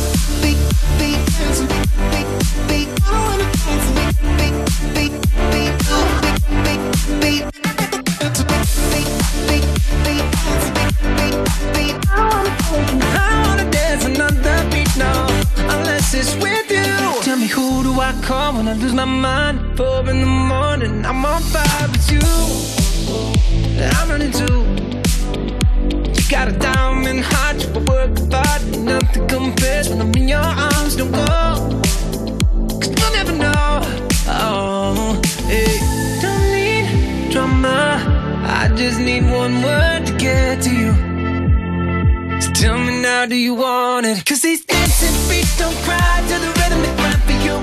[18.31, 19.77] Call when I lose my mind?
[19.77, 22.27] Four in the morning, I'm on fire with you.
[23.97, 24.59] I'm running too.
[26.15, 30.95] You got a diamond heart, you work hard, nothing compares when I'm in your arms.
[30.95, 31.21] Don't go,
[32.79, 33.81] cause you'll never know.
[34.27, 35.21] Oh,
[35.51, 35.75] hey,
[36.23, 37.79] don't need drama.
[38.61, 41.10] I just need one word to get to you.
[42.41, 44.25] So tell me now, do you want it?
[44.25, 47.55] Cause these dancing feet don't cry to the rhythm they cry for you.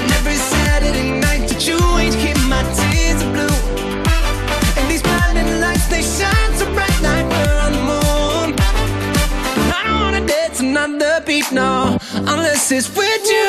[0.00, 3.56] And every Saturday night that you ain't keep my tears are blue.
[4.78, 8.56] And these blinding lights, they shine so bright like we're on the moon.
[8.56, 13.48] But I don't wanna dance another beat, no, unless it's with you.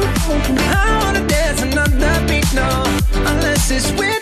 [0.00, 2.84] I wanna dance another beat, no,
[3.26, 4.17] unless it's with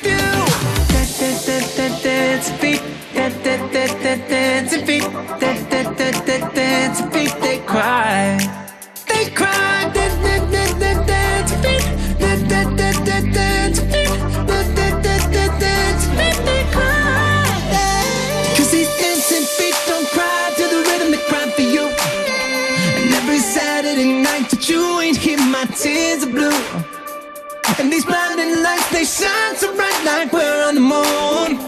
[28.96, 31.58] they shine so bright like we're on the moon.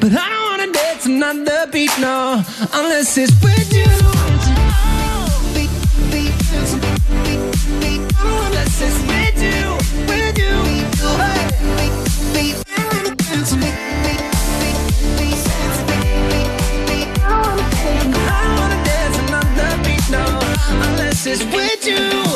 [0.00, 3.84] But I don't wanna dance another beat, no, unless it's with you.
[5.54, 5.70] Beat,
[20.10, 20.22] no,
[20.88, 22.29] unless it's with you.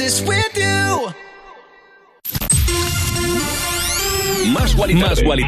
[0.00, 1.12] It's with you.
[4.52, 5.46] Más Guali Más Guali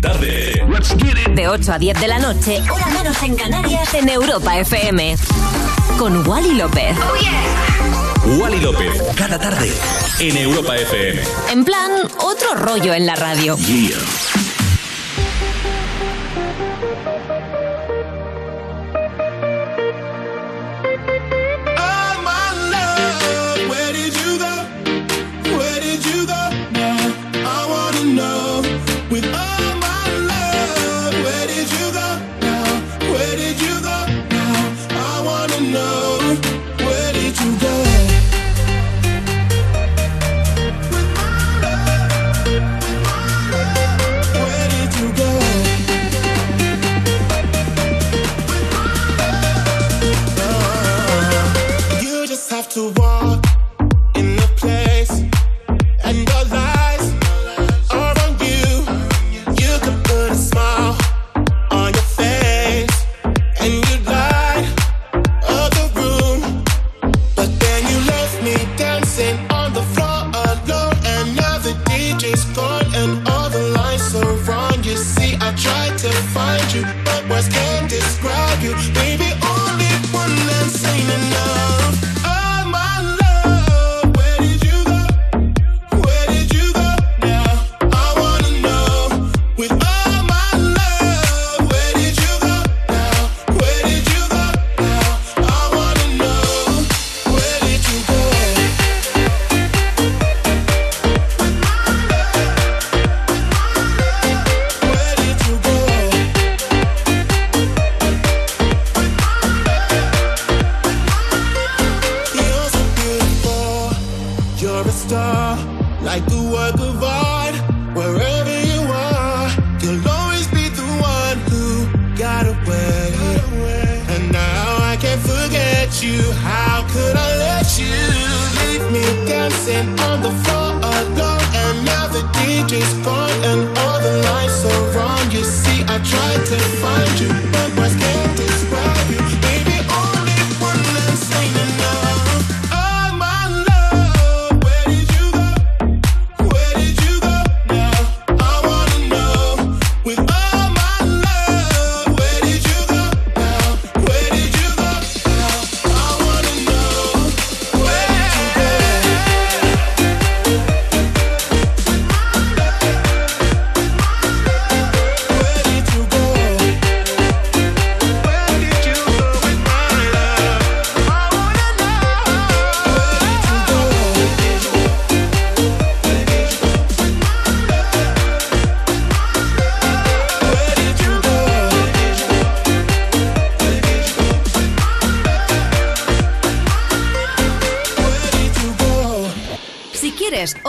[0.00, 0.62] Tarde.
[0.66, 0.94] Más.
[1.34, 5.16] De 8 a 10 de la noche, hora menos en Canarias, en Europa FM.
[5.98, 6.96] Con Wally López.
[8.38, 9.72] Wally López, cada tarde.
[10.20, 11.22] En Europa FM.
[11.50, 11.90] En plan,
[12.20, 13.56] otro rollo en la radio.
[13.56, 14.41] Yeah.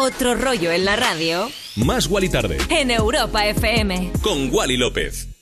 [0.03, 4.11] Otro rollo en la radio, Más Wally Tarde en Europa FM.
[4.21, 5.32] con Wally López.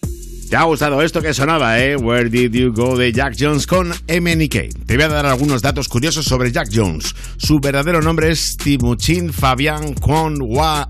[0.51, 1.95] ¿Te ha gustado esto que sonaba, eh?
[1.95, 4.85] Where Did You Go de Jack Jones con MNK.
[4.85, 7.15] Te voy a dar algunos datos curiosos sobre Jack Jones.
[7.37, 10.89] Su verdadero nombre es Timuchin Fabian Kwon Wa.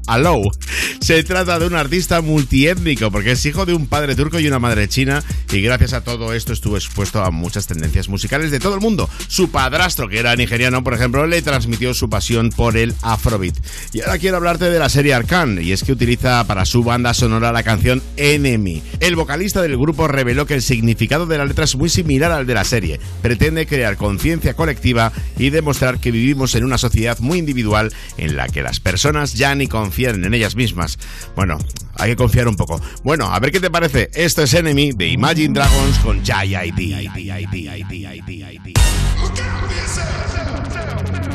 [0.99, 4.57] Se trata de un artista multiétnico porque es hijo de un padre turco y una
[4.57, 8.73] madre china y gracias a todo esto estuvo expuesto a muchas tendencias musicales de todo
[8.73, 9.07] el mundo.
[9.27, 13.57] Su padrastro, que era nigeriano, por ejemplo, le transmitió su pasión por el afrobeat.
[13.93, 17.13] Y ahora quiero hablarte de la serie Arcan y es que utiliza para su banda
[17.13, 18.81] sonora la canción Enemy.
[18.99, 22.45] El vocalista del grupo reveló que el significado de la letra es muy similar al
[22.45, 22.99] de la serie.
[23.21, 28.47] Pretende crear conciencia colectiva y demostrar que vivimos en una sociedad muy individual en la
[28.47, 30.99] que las personas ya ni confían en ellas mismas.
[31.35, 31.57] Bueno,
[31.95, 32.79] hay que confiar un poco.
[33.03, 34.09] Bueno, a ver qué te parece.
[34.13, 36.95] Esto es Enemy de Imagine Dragons con Jai ID.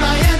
[0.00, 0.39] wants to be my enemy.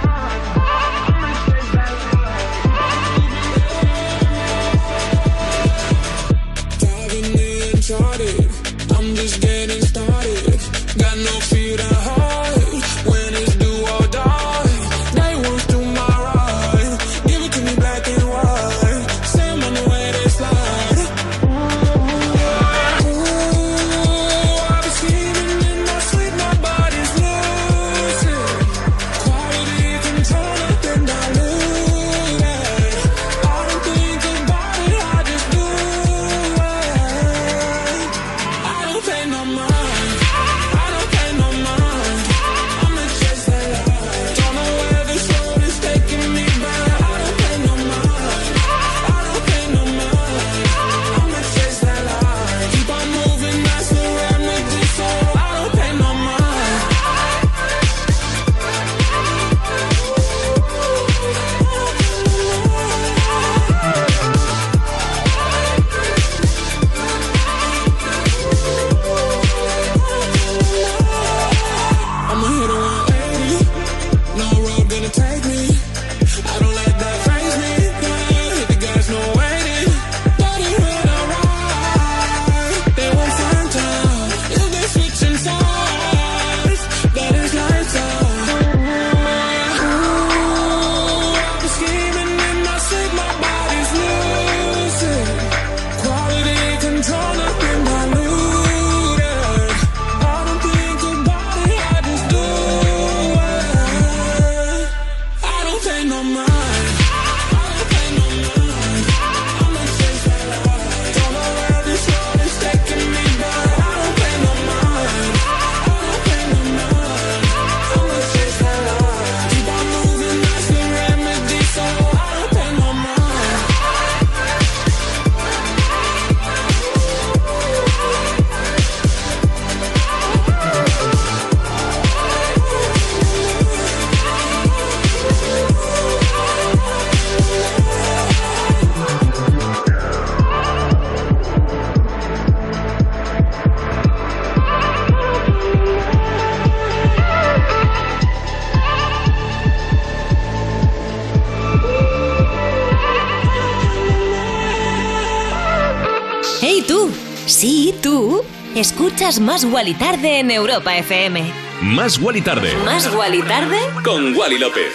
[159.31, 161.53] Escuchas Más Guali Tarde en Europa FM.
[161.83, 162.75] Más Wally Tarde.
[162.83, 163.77] ¿Más Guali Tarde?
[164.03, 164.91] Con Wally López.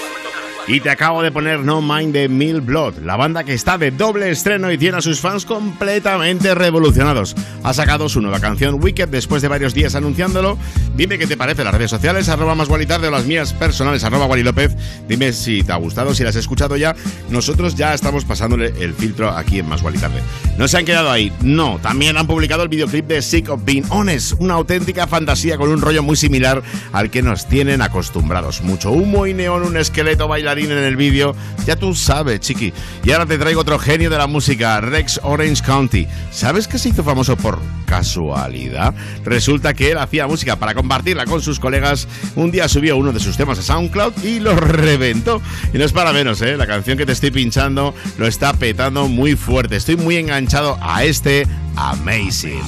[0.69, 3.93] Y te acabo de poner No Mind de Mill Blood, la banda que está de
[3.93, 7.35] doble estreno y tiene a sus fans completamente revolucionados.
[7.63, 10.59] Ha sacado su nueva canción Wicked después de varios días anunciándolo.
[10.97, 14.25] Dime qué te parece las redes sociales, arroba más Tarde o las mías personales, arroba
[14.25, 14.75] Wally López.
[15.07, 16.97] Dime si te ha gustado, si las has escuchado ya.
[17.29, 20.23] Nosotros ya estamos pasándole el filtro aquí en Más Tarde.
[20.57, 21.79] No se han quedado ahí, no.
[21.83, 25.83] También han publicado el videoclip de Sick of Being Honest, una auténtica fantasía con un
[25.83, 26.63] rollo muy similar
[26.93, 28.63] al que nos tienen acostumbrados.
[28.63, 31.37] Mucho humo y neón, un esqueleto bailarín en el vídeo.
[31.67, 32.73] Ya tú sabes, chiqui.
[33.05, 36.07] Y ahora te traigo otro genio de la música, Rex Orange County.
[36.31, 38.95] ¿Sabes que se hizo famoso por casualidad?
[39.25, 42.07] Resulta que él hacía música para compartirla con sus colegas.
[42.35, 45.41] Un día subió uno de sus temas a SoundCloud y lo reventó.
[45.73, 46.57] Y no es para menos, ¿eh?
[46.57, 49.77] La canción que te estoy pinchando lo está petando muy fuerte.
[49.77, 51.47] Estoy muy enganchado a este
[51.77, 52.63] Amazing.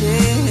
[0.00, 0.48] There's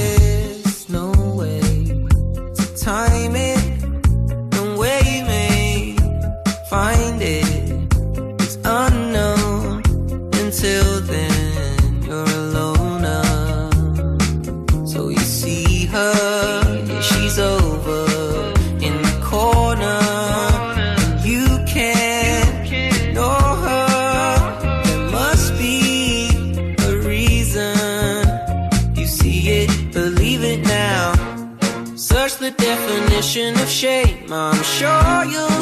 [34.29, 35.61] I'm sure you'll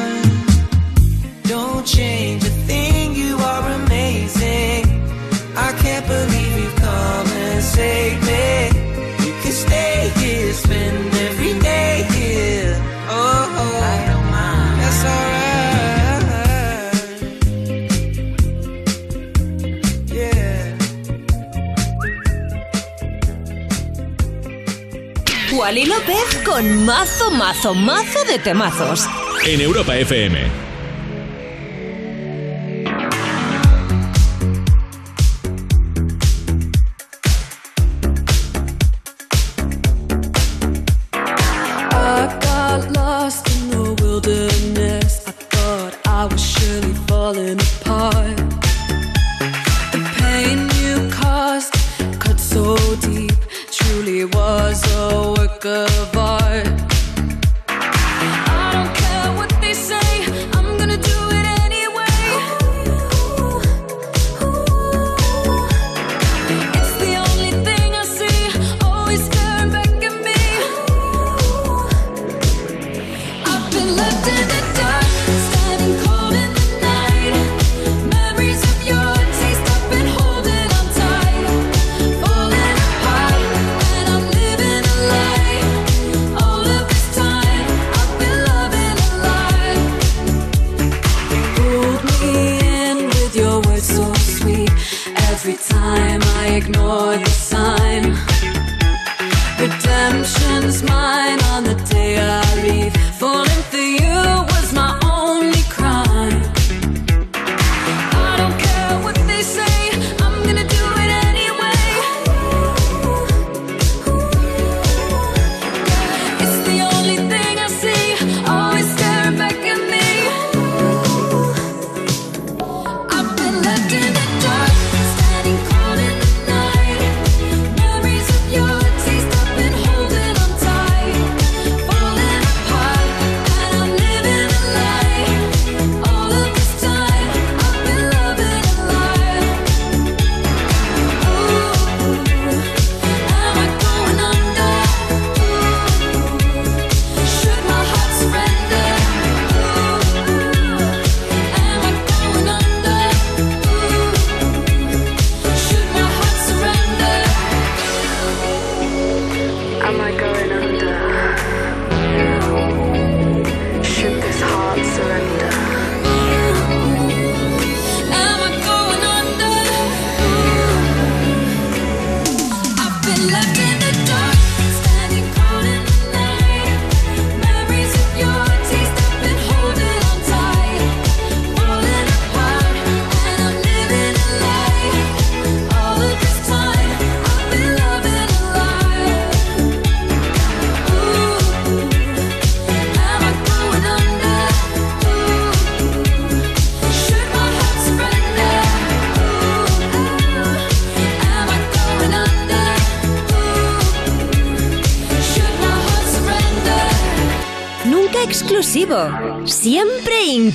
[25.61, 29.05] Wally López con mazo, mazo, mazo de temazos.
[29.45, 30.70] En Europa FM.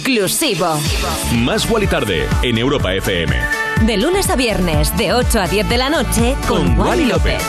[0.07, 0.79] Siempre inclusivo.
[1.35, 3.35] Más Wally Tarde en Europa FM.
[3.85, 7.05] De lunes a viernes, de 8 a 10 de la noche, con, Con Wally Wally
[7.07, 7.43] López.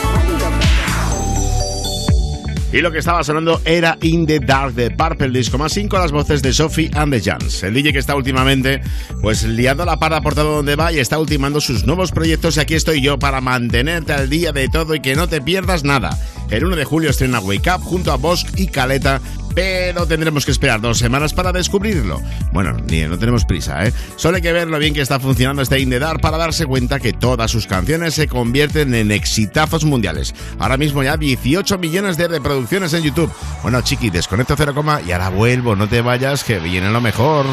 [2.70, 6.00] Y lo que estaba sonando era In the Dark de Purple Disco más 5 a
[6.00, 7.62] las voces de Sophie and the Jans.
[7.62, 8.82] El DJ que está últimamente
[9.22, 12.60] pues liando la parda por todo donde va y está ultimando sus nuevos proyectos y
[12.60, 16.18] aquí estoy yo para mantenerte al día de todo y que no te pierdas nada.
[16.50, 19.22] El 1 de julio estrena Wake Up junto a Bosch y Caleta,
[19.58, 22.22] pero tendremos que esperar dos semanas para descubrirlo.
[22.52, 23.92] Bueno, ni no tenemos prisa, ¿eh?
[24.14, 26.64] Solo hay que ver lo bien que está funcionando este In The Dark para darse
[26.64, 30.32] cuenta que todas sus canciones se convierten en exitazos mundiales.
[30.60, 33.32] Ahora mismo ya 18 millones de reproducciones en YouTube.
[33.64, 34.74] Bueno, chiqui, desconecto 0,
[35.04, 37.44] y ahora vuelvo, no te vayas, que viene lo mejor.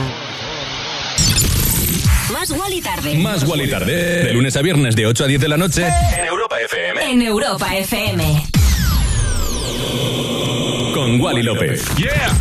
[2.31, 3.17] Más Wally tarde.
[3.17, 4.25] Más Wally tarde.
[4.25, 5.87] De lunes a viernes de 8 a 10 de la noche.
[6.15, 7.11] En Europa FM.
[7.11, 8.44] En Europa FM.
[11.15, 11.85] Con Wally López.
[11.95, 12.33] ¡Yeah!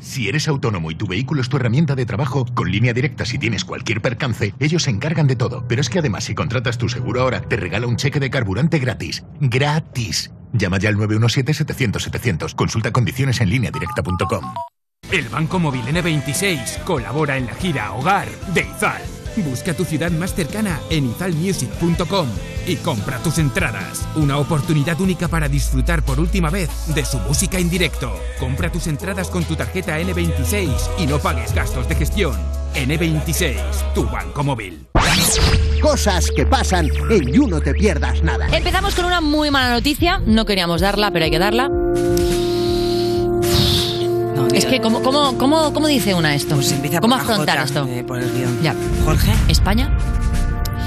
[0.00, 3.38] Si eres autónomo y tu vehículo es tu herramienta de trabajo, con línea directa si
[3.38, 5.64] tienes cualquier percance, ellos se encargan de todo.
[5.68, 8.80] Pero es que además si contratas tu seguro ahora, te regala un cheque de carburante
[8.80, 9.24] gratis.
[9.40, 10.32] ¡Gratis!
[10.52, 12.56] Llama ya al 917-700-700.
[12.56, 14.54] Consulta condiciones en línea directa.com.
[15.12, 19.02] El Banco Móvil N26 colabora en la gira Hogar de Izal.
[19.42, 22.28] Busca tu ciudad más cercana en izalmusic.com
[22.66, 24.06] y compra tus entradas.
[24.16, 28.12] Una oportunidad única para disfrutar por última vez de su música en directo.
[28.38, 32.36] Compra tus entradas con tu tarjeta N26 y no pagues gastos de gestión.
[32.74, 34.86] N26, tu banco móvil.
[35.80, 38.48] Cosas que pasan en You No Te Pierdas Nada.
[38.52, 40.20] Empezamos con una muy mala noticia.
[40.26, 41.70] No queríamos darla, pero hay que darla.
[44.68, 46.56] Que, ¿cómo, cómo, cómo, cómo dice una esto?
[47.00, 47.86] ¿Cómo por la afrontar J, esto?
[47.88, 48.62] eh, por el guion.
[48.62, 48.74] Ya.
[49.04, 49.32] Jorge.
[49.48, 49.90] ¿España?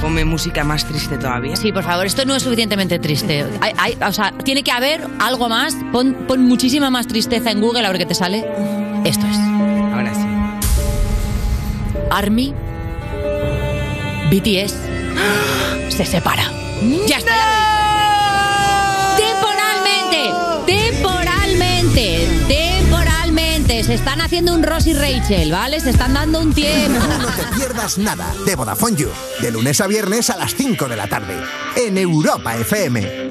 [0.02, 1.56] Ponme música más triste todavía.
[1.56, 3.45] Sí, por favor, esto no es suficientemente triste.
[3.62, 5.76] Hay- hay- o sea, tiene que haber algo más.
[5.91, 8.40] Pon, pon muchísima más tristeza en Google a ver qué te sale.
[9.06, 9.38] Esto es.
[9.94, 10.22] Ahora sí.
[12.10, 12.53] Army.
[14.32, 14.76] BTS.
[15.90, 16.45] Se separa.
[17.08, 17.32] Ya está.
[23.91, 25.77] Se están haciendo un Ross y Rachel, ¿vale?
[25.81, 26.97] Se están dando un tiempo.
[26.97, 29.09] No te pierdas nada de Vodafone You,
[29.41, 31.35] de lunes a viernes a las 5 de la tarde,
[31.76, 33.30] en Europa FM.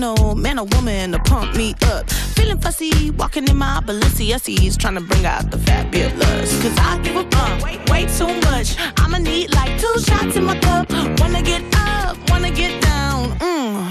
[0.00, 2.10] Sentimental man or woman to pump me up.
[2.10, 6.62] Feeling fussy, walking in my Balenciennes, trying to bring out the fabulous.
[6.62, 8.76] Cause I give a fuck way, way too much.
[8.96, 10.90] I'ma need like two shots in my cup.
[11.20, 13.38] Wanna get up, wanna get down.
[13.40, 13.89] Mm,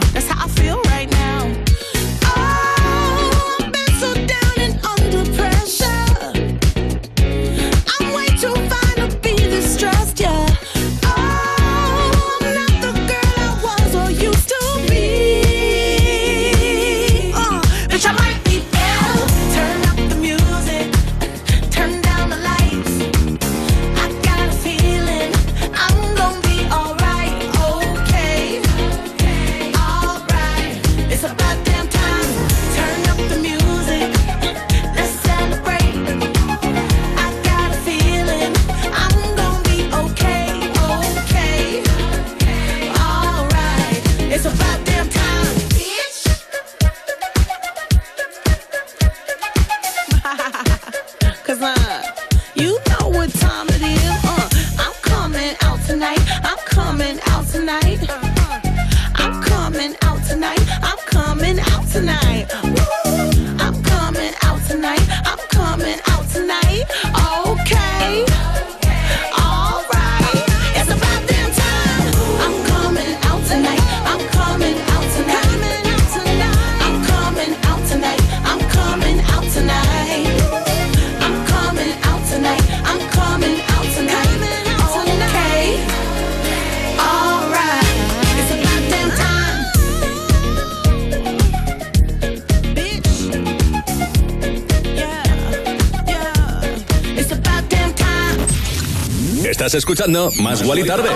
[99.90, 101.10] escuchando Más Guali Tarde.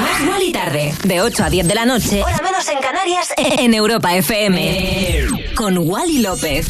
[0.00, 3.74] Más Guali Tarde, de 8 a 10 de la noche, hora menos en Canarias, en
[3.74, 5.26] Europa FM.
[5.54, 6.66] Con Wally López.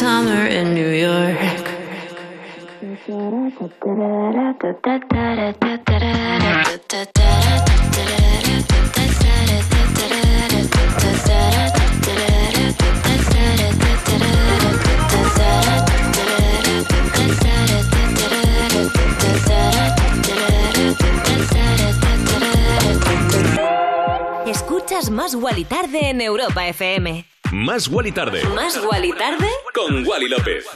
[0.00, 1.36] Summer in New York.
[24.46, 27.39] Escuchas Más Guali Tarde en Europa FM.
[27.52, 28.44] Más Guali Tarde.
[28.54, 30.66] Más Guali Tarde Con Wally López.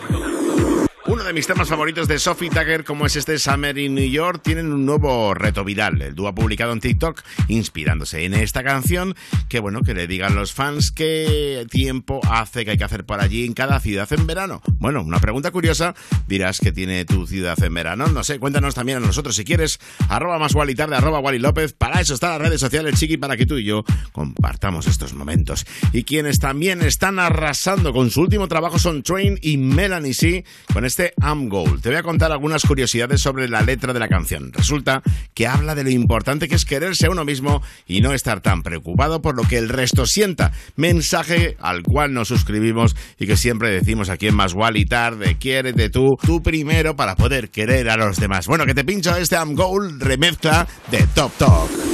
[1.14, 4.40] Uno de mis temas favoritos de Sophie Tucker, como es este Summer in New York,
[4.42, 6.02] tienen un nuevo reto viral.
[6.02, 9.14] El dúo ha publicado en TikTok inspirándose en esta canción,
[9.48, 13.20] que bueno, que le digan los fans qué tiempo hace que hay que hacer por
[13.20, 14.60] allí en cada ciudad en verano.
[14.80, 15.94] Bueno, una pregunta curiosa,
[16.26, 18.08] dirás que tiene tu ciudad en verano.
[18.08, 19.78] No sé, cuéntanos también a nosotros si quieres.
[20.08, 21.74] Arroba más Wally tarde, arroba Wally López.
[21.74, 25.64] Para eso están las redes sociales, chiqui, para que tú y yo compartamos estos momentos.
[25.92, 30.84] Y quienes también están arrasando con su último trabajo son Train y Melanie C con
[30.84, 31.80] este I'm Gold.
[31.80, 34.52] Te voy a contar algunas curiosidades sobre la letra de la canción.
[34.52, 35.02] Resulta
[35.34, 38.62] que habla de lo importante que es quererse a uno mismo y no estar tan
[38.62, 40.52] preocupado por lo que el resto sienta.
[40.76, 45.90] Mensaje al cual nos suscribimos y que siempre decimos aquí en Más y Tarde, quiérete
[45.90, 48.46] tú, tú primero para poder querer a los demás.
[48.46, 51.04] Bueno, que te pincho este I'm Gold remezcla de.
[51.14, 51.93] Top Talk.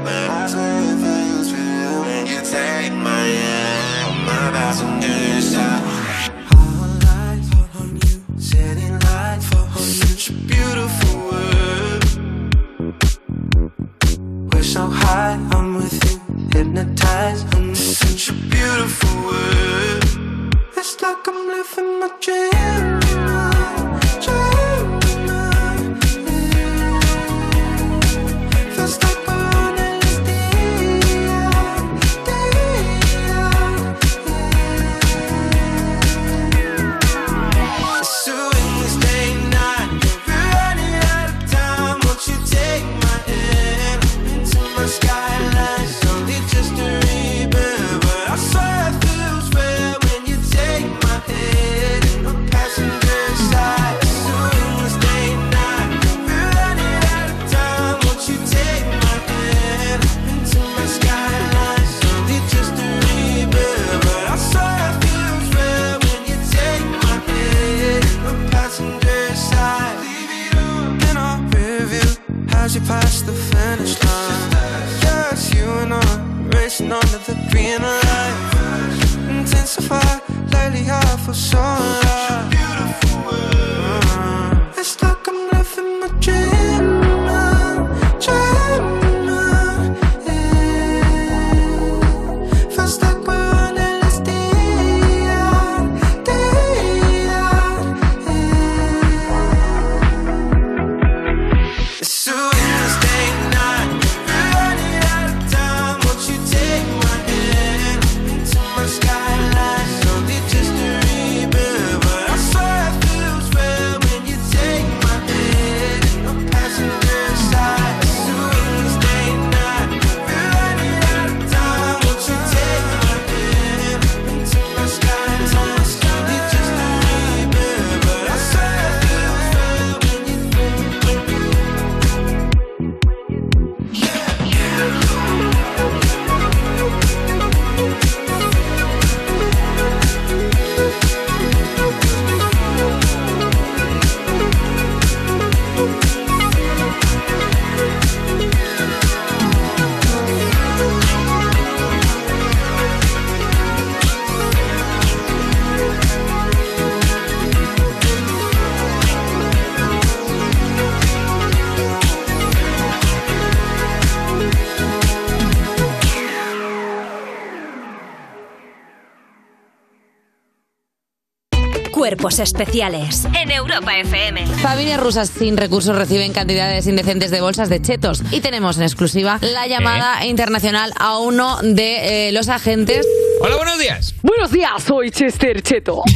[172.11, 174.45] Cuerpos especiales en Europa FM.
[174.45, 178.21] Familias rusas sin recursos reciben cantidades indecentes de bolsas de chetos.
[178.31, 183.07] Y tenemos en exclusiva la llamada internacional a uno de eh, los agentes.
[183.43, 184.13] Hola, buenos días.
[184.21, 186.03] Buenos días, soy Chester Cheto.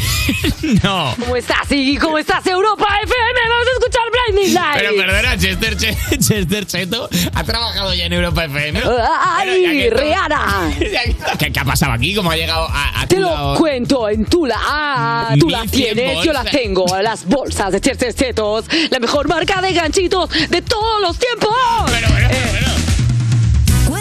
[0.83, 1.13] No.
[1.19, 1.97] ¿Cómo estás, Iggy?
[1.97, 3.39] ¿Cómo estás, Europa FM?
[3.49, 4.77] Vamos a escuchar Blinding Lights.
[4.77, 8.81] Pero perdona, Chester, Che- Chester Cheto ha trabajado ya en Europa FM.
[9.21, 10.71] ¡Ay, Pero Rihanna!
[11.39, 12.15] ¿Qué, qué ha pasado aquí?
[12.15, 13.57] ¿Cómo ha llegado a, a Te lo lado?
[13.57, 14.57] cuento en Tula.
[14.59, 16.85] Ah, tú las 1100 tienes, yo las tengo.
[17.01, 18.65] Las bolsas de Chester Chetos.
[18.89, 21.49] La mejor marca de ganchitos de todos los tiempos.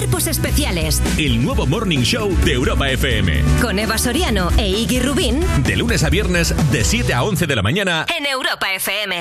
[0.04, 3.42] Cuerpos especiales El nuevo Morning Show de Europa FM.
[3.62, 7.56] con Eva Soriano e Iggy Rubín De lunes a viernes, de 7 a 11 de
[7.56, 8.04] la mañana.
[8.14, 9.16] en Europa FM.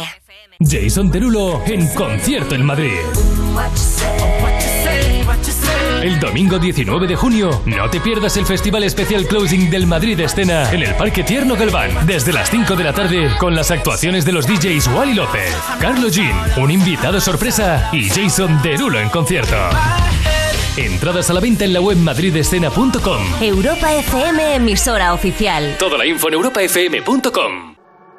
[0.60, 2.92] Jason Derulo en concierto en Madrid.
[6.02, 10.70] El domingo 19 de junio, no te pierdas el Festival Especial Closing del Madrid Escena
[10.74, 14.34] en el Parque Tierno Galván, desde las 5 de la tarde, con las actuaciones de
[14.34, 19.56] los DJs Wally López, Carlos Jean, un invitado sorpresa y Jason Derulo en concierto.
[20.78, 23.41] Entradas a la venta en la web madridescena.com.
[23.41, 25.76] Europa FM, emisora oficial.
[25.78, 27.73] Toda la info en europafm.com.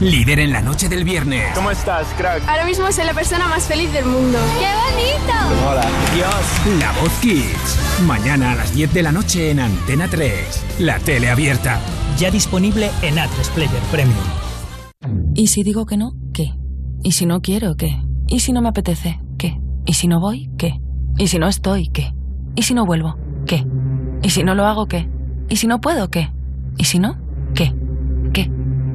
[0.00, 1.44] Líder en la noche del viernes.
[1.54, 2.42] ¿Cómo estás, crack?
[2.48, 4.38] Ahora mismo soy la persona más feliz del mundo.
[4.58, 5.68] ¡Qué bonito!
[5.68, 5.84] Hola.
[6.14, 6.80] Dios.
[6.80, 8.00] La Voz Kids.
[8.06, 10.64] Mañana a las 10 de la noche en Antena 3.
[10.80, 11.78] La tele abierta.
[12.18, 14.16] Ya disponible en A3 Player Premium.
[15.34, 16.14] ¿Y si digo que no?
[16.32, 16.54] ¿Qué?
[17.02, 17.76] ¿Y si no quiero?
[17.76, 18.02] ¿Qué?
[18.26, 19.20] ¿Y si no me apetece?
[19.38, 19.60] ¿Qué?
[19.84, 20.50] ¿Y si no voy?
[20.58, 20.80] ¿Qué?
[21.18, 21.88] ¿Y si no estoy?
[21.88, 22.12] ¿Qué?
[22.56, 23.16] ¿Y si no vuelvo?
[23.46, 23.66] ¿Qué?
[24.22, 24.86] ¿Y si no lo hago?
[24.86, 25.08] ¿Qué?
[25.48, 26.10] ¿Y si no puedo?
[26.10, 26.32] ¿Qué?
[26.78, 27.18] ¿Y si no?
[27.54, 27.64] ¿Qué?
[27.64, 27.83] ¿Qué?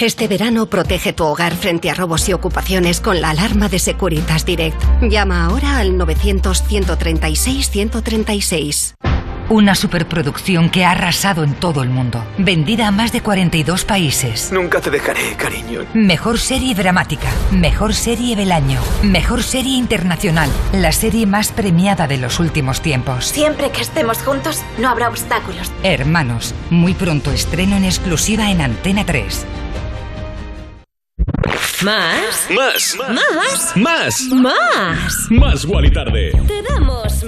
[0.00, 4.46] Este verano protege tu hogar frente a robos y ocupaciones con la alarma de Securitas
[4.46, 4.82] Direct.
[5.02, 8.94] Llama ahora al 900-136-136.
[9.50, 12.24] Una superproducción que ha arrasado en todo el mundo.
[12.38, 14.50] Vendida a más de 42 países.
[14.52, 15.82] Nunca te dejaré, cariño.
[15.92, 17.28] Mejor serie dramática.
[17.50, 18.80] Mejor serie del año.
[19.02, 20.48] Mejor serie internacional.
[20.72, 23.26] La serie más premiada de los últimos tiempos.
[23.26, 25.70] Siempre que estemos juntos, no habrá obstáculos.
[25.82, 26.54] Hermanos.
[26.70, 29.44] Muy pronto estreno en exclusiva en Antena 3.
[31.82, 32.48] ¿Más?
[32.50, 32.96] Más.
[33.08, 33.76] ¿Más?
[33.76, 34.28] Más.
[34.30, 35.30] Más.
[35.30, 36.32] Más Wally Tarde.
[36.46, 37.19] Te damos más.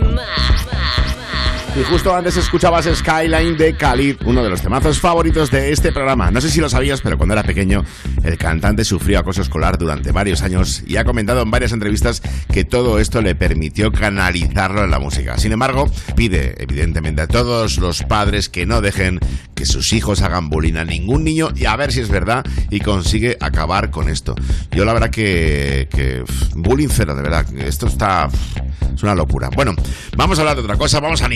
[1.74, 6.30] Y justo antes escuchabas Skyline de Khalid, uno de los temazos favoritos de este programa.
[6.30, 7.82] No sé si lo sabías, pero cuando era pequeño,
[8.22, 12.20] el cantante sufrió acoso escolar durante varios años y ha comentado en varias entrevistas
[12.52, 15.38] que todo esto le permitió canalizarlo en la música.
[15.38, 19.18] Sin embargo, pide evidentemente a todos los padres que no dejen
[19.54, 22.80] que sus hijos hagan bullying a ningún niño y a ver si es verdad y
[22.80, 24.34] consigue acabar con esto.
[24.72, 26.22] Yo la verdad que, que
[26.54, 27.46] bullying cero, de verdad.
[27.56, 28.28] Esto está...
[28.94, 29.48] Es una locura.
[29.54, 29.74] Bueno,
[30.16, 31.28] vamos a hablar de otra cosa, vamos a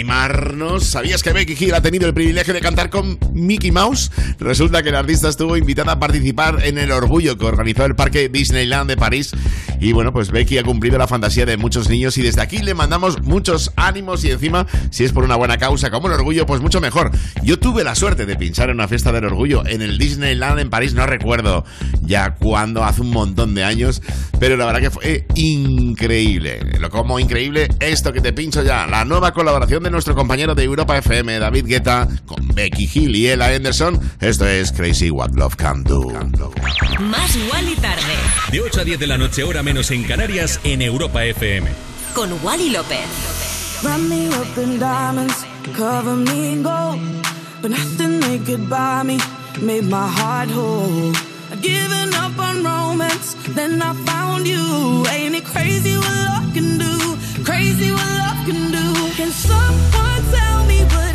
[0.81, 4.11] ¿Sabías que Becky Hill ha tenido el privilegio de cantar con Mickey Mouse?
[4.39, 8.29] Resulta que la artista estuvo invitada a participar en el Orgullo que organizó el Parque
[8.29, 9.33] Disneyland de París.
[9.81, 12.75] Y bueno, pues Becky ha cumplido la fantasía de muchos niños y desde aquí le
[12.75, 16.61] mandamos muchos ánimos y encima, si es por una buena causa como el Orgullo, pues
[16.61, 17.11] mucho mejor.
[17.43, 20.71] Yo tuve la suerte de pinchar en una fiesta del Orgullo en el Disneyland en
[20.71, 21.65] París, no recuerdo
[22.03, 24.03] ya cuándo, hace un montón de años,
[24.41, 26.61] pero la verdad que fue increíble.
[26.81, 30.65] Lo como increíble, esto que te pincho ya, la nueva colaboración de nuestro compañero de
[30.65, 34.01] Europa FM, David Guetta, con Becky Hill y Ella Anderson.
[34.21, 36.09] Esto es Crazy What Love Can Do.
[37.01, 38.03] Más Wally tarde.
[38.51, 41.71] De 8 a 10 de la noche, hora menos en Canarias, en Europa FM.
[42.15, 42.99] Con Wally López.
[43.83, 46.99] Wrap me up in diamonds, cover me in gold.
[47.61, 49.19] But nothing they could buy me
[49.61, 51.13] made my heart whole.
[51.53, 55.05] I'd given up on romance, then I found you.
[55.11, 57.17] Ain't it crazy what love can do?
[57.45, 58.96] Crazy what love can do.
[59.17, 61.06] Can someone tell me what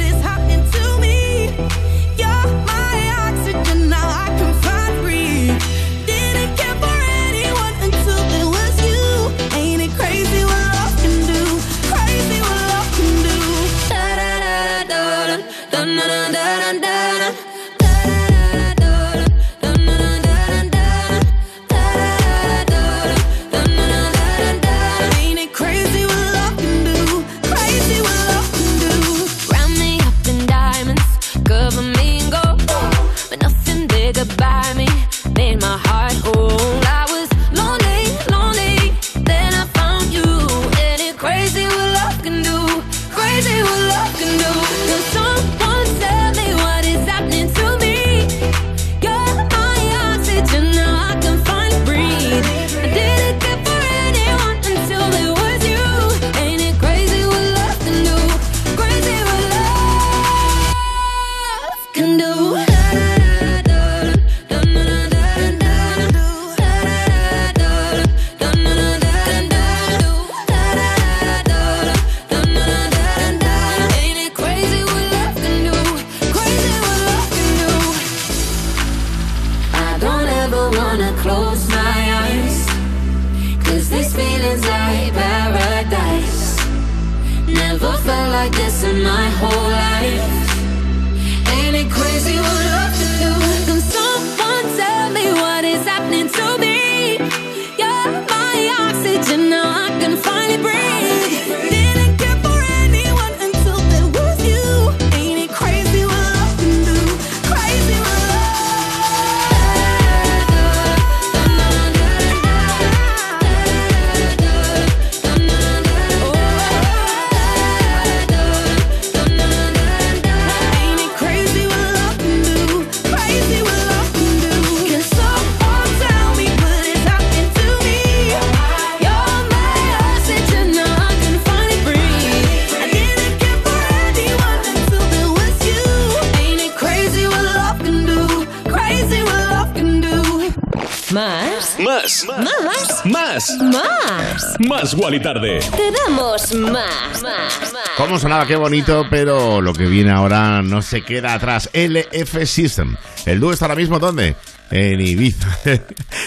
[143.11, 143.57] Más.
[143.59, 144.55] Más.
[144.59, 144.93] Más.
[144.93, 145.59] Wally Tarde.
[145.59, 147.21] Te damos más.
[147.21, 147.73] Más.
[147.97, 148.45] ¿Cómo sonaba?
[148.45, 151.69] Qué bonito, pero lo que viene ahora no se queda atrás.
[151.73, 152.95] LF System.
[153.25, 154.35] El dúo está ahora mismo, ¿dónde?
[154.72, 155.48] En Ibiza.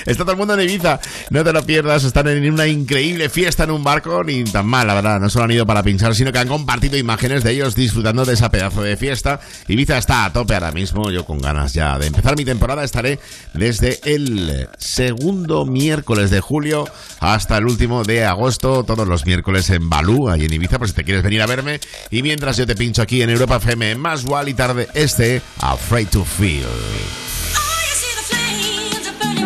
[0.06, 1.00] Está todo el mundo en Ibiza.
[1.30, 2.04] No te lo pierdas.
[2.04, 4.22] Están en una increíble fiesta en un barco.
[4.22, 5.20] Ni tan mal, la verdad.
[5.20, 8.34] No solo han ido para pinchar, sino que han compartido imágenes de ellos disfrutando de
[8.34, 9.40] esa pedazo de fiesta.
[9.66, 11.10] Ibiza está a tope ahora mismo.
[11.10, 13.18] Yo con ganas ya de empezar mi temporada estaré
[13.54, 16.88] desde el segundo miércoles de julio
[17.20, 18.84] hasta el último de agosto.
[18.84, 21.80] Todos los miércoles en Balú, ahí en Ibiza, por si te quieres venir a verme.
[22.10, 26.24] Y mientras yo te pincho aquí en Europa FM, más y tarde, este Afraid to
[26.24, 27.33] Feel.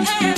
[0.04, 0.37] Que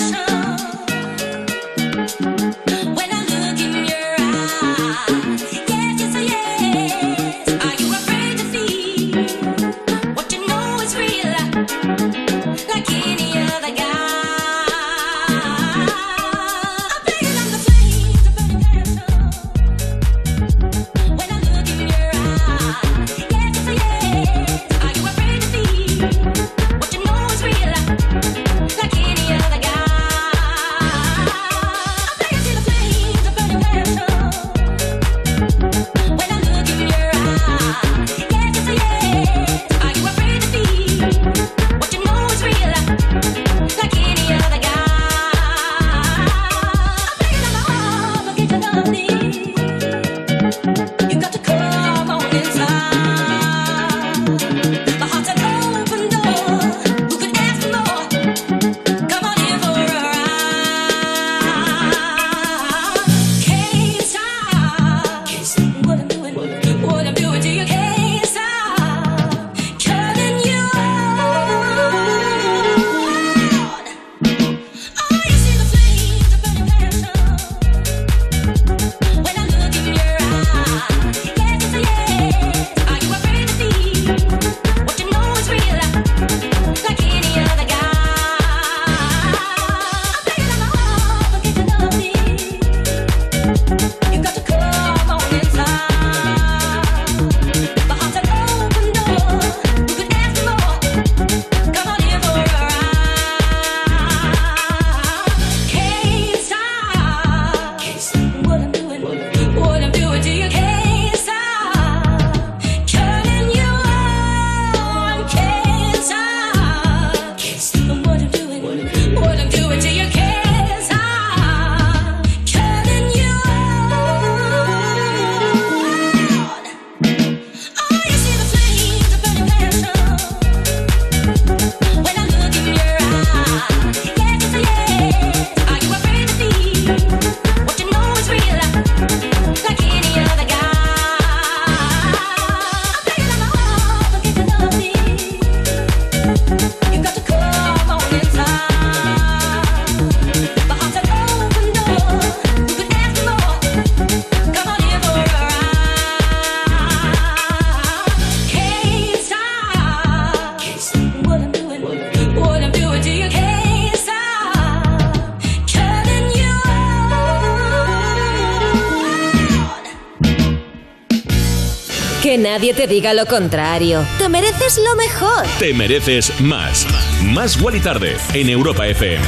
[172.50, 174.04] nadie te diga lo contrario.
[174.18, 175.46] Te mereces lo mejor.
[175.60, 176.84] Te mereces más.
[177.22, 179.24] Más Wally Tarde en Europa FM.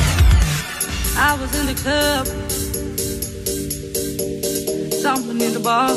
[1.16, 2.27] I was in the club.
[5.01, 5.90] Someone in the bar.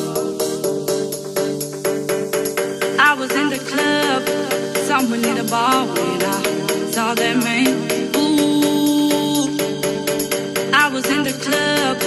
[2.99, 4.21] I was in the club.
[4.87, 7.67] Someone in the bar when I saw that man.
[8.15, 9.49] Ooh.
[10.71, 11.97] I was in the club.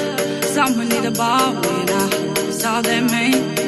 [0.45, 3.68] Someone in the bar when I saw that man.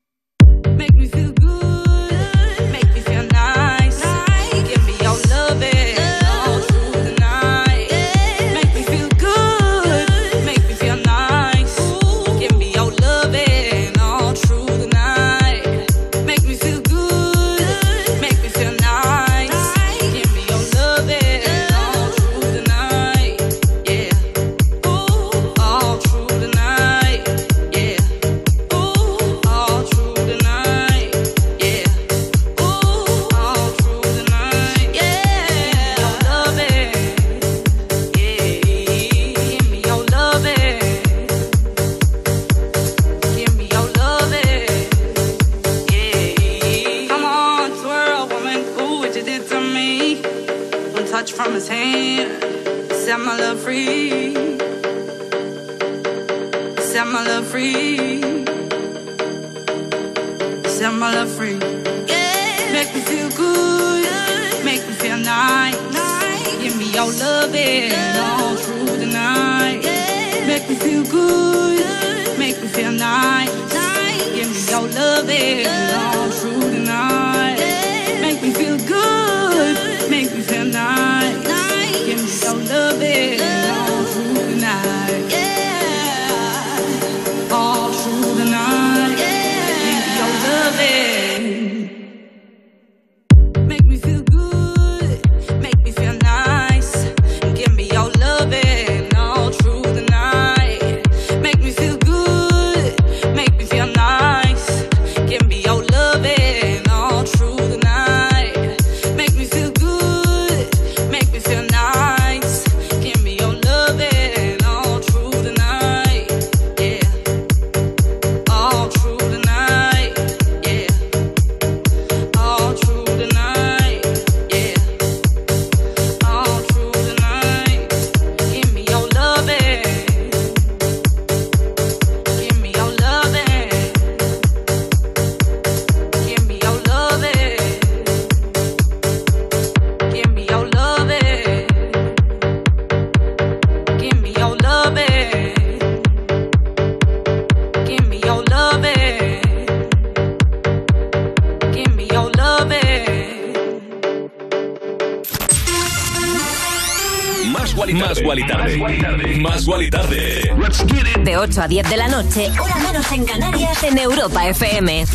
[161.61, 165.05] 8 a 10 de la noche, hora menos en Canarias, en Europa FM.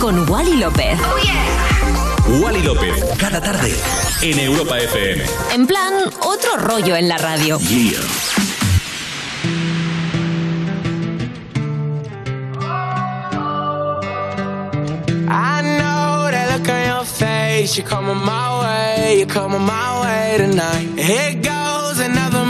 [0.00, 0.96] Con Wally López.
[2.40, 3.74] Wally López, cada tarde.
[4.22, 5.24] En Europa FM.
[5.52, 5.92] En plan,
[6.22, 7.58] otro rollo en la radio.
[7.58, 7.98] Yeah.
[15.28, 17.76] I know that look on your face.
[17.76, 19.18] You're coming my way.
[19.18, 20.96] You're coming my way tonight.
[20.96, 21.63] Here goes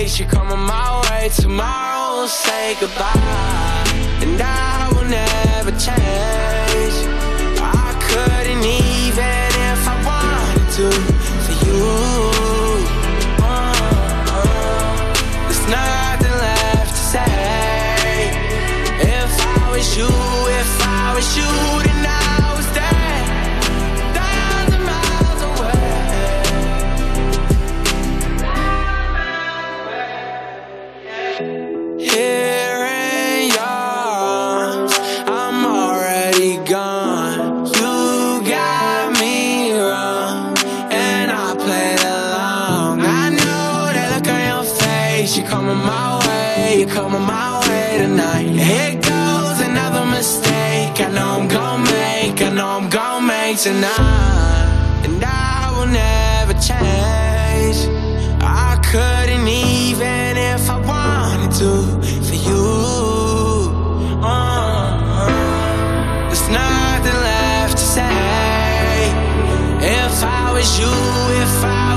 [0.00, 0.18] face.
[0.18, 1.28] You're coming my way.
[1.28, 3.84] Tomorrow we'll say goodbye.
[4.22, 6.59] And I will never change.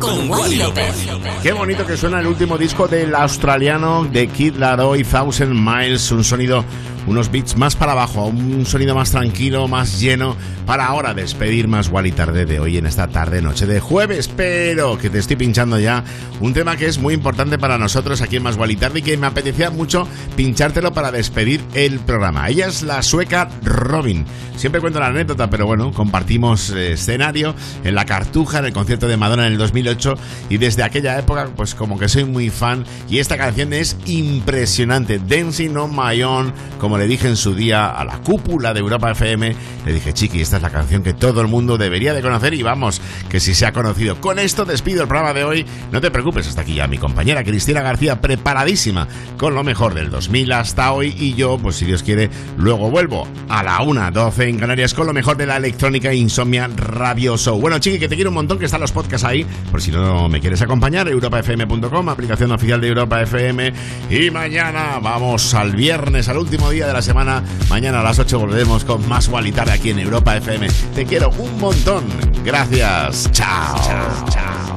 [0.00, 1.06] Con Wally López.
[1.42, 6.24] Qué bonito que suena el último disco del australiano de Kid Laroi, Thousand Miles, un
[6.24, 6.64] sonido
[7.06, 10.36] unos beats más para abajo, un sonido más tranquilo, más lleno,
[10.66, 14.98] para ahora despedir más y tarde de hoy en esta tarde noche de jueves, pero
[14.98, 16.04] que te estoy pinchando ya
[16.40, 19.16] un tema que es muy importante para nosotros aquí en Más y tarde y que
[19.16, 22.48] me apetecía mucho pinchártelo para despedir el programa.
[22.48, 24.26] Ella es la sueca Robin.
[24.56, 27.54] Siempre cuento la anécdota, pero bueno, compartimos eh, escenario
[27.84, 30.14] en la Cartuja, en el concierto de Madonna en el 2008
[30.50, 35.18] y desde aquella época pues como que soy muy fan y esta canción es impresionante,
[35.18, 39.10] Dancing on My Own, como le dije en su día a la cúpula de Europa
[39.12, 39.54] FM,
[39.84, 42.62] le dije, chiqui, esta es la canción que todo el mundo debería de conocer y
[42.62, 44.20] vamos, que si se ha conocido.
[44.20, 45.66] Con esto despido el programa de hoy.
[45.92, 49.06] No te preocupes, hasta aquí ya mi compañera Cristina García preparadísima
[49.36, 53.26] con lo mejor del 2000 hasta hoy y yo, pues si Dios quiere, luego vuelvo
[53.48, 57.58] a la 1.12 en Canarias con lo mejor de la electrónica Insomnia Rabioso.
[57.58, 59.46] Bueno, chiqui, que te quiero un montón, que están los podcasts ahí,
[59.76, 63.74] por si no me quieres acompañar, europafm.com, aplicación oficial de Europa FM.
[64.08, 67.42] Y mañana vamos al viernes, al último día de la semana.
[67.68, 70.68] Mañana a las 8 volveremos con más Gualitar aquí en Europa FM.
[70.94, 72.04] Te quiero un montón.
[72.42, 73.30] Gracias.
[73.32, 73.76] chao.
[73.84, 74.76] chao, chao.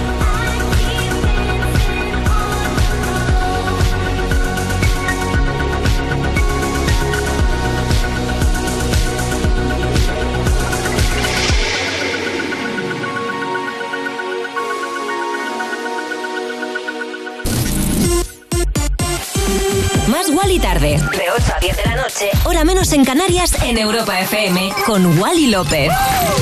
[20.81, 21.17] tarde.
[21.17, 22.29] De 8 a 10 de la noche.
[22.45, 24.73] Hora menos en Canarias, en Europa FM.
[24.85, 25.91] Con Wally López.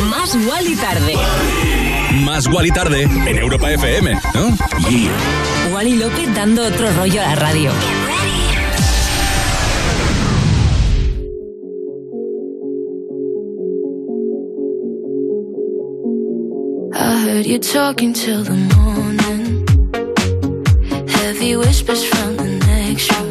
[0.09, 1.15] Más Wally tarde.
[2.23, 4.57] Más Wally tarde en Europa FM, ¿no?
[4.89, 5.11] Yeah.
[5.73, 7.71] Wally López dando otro rollo a la radio.
[16.93, 19.65] I heard you talking till the morning.
[21.07, 23.28] Heavy whispers from the next room.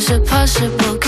[0.00, 1.03] 是怕是不够。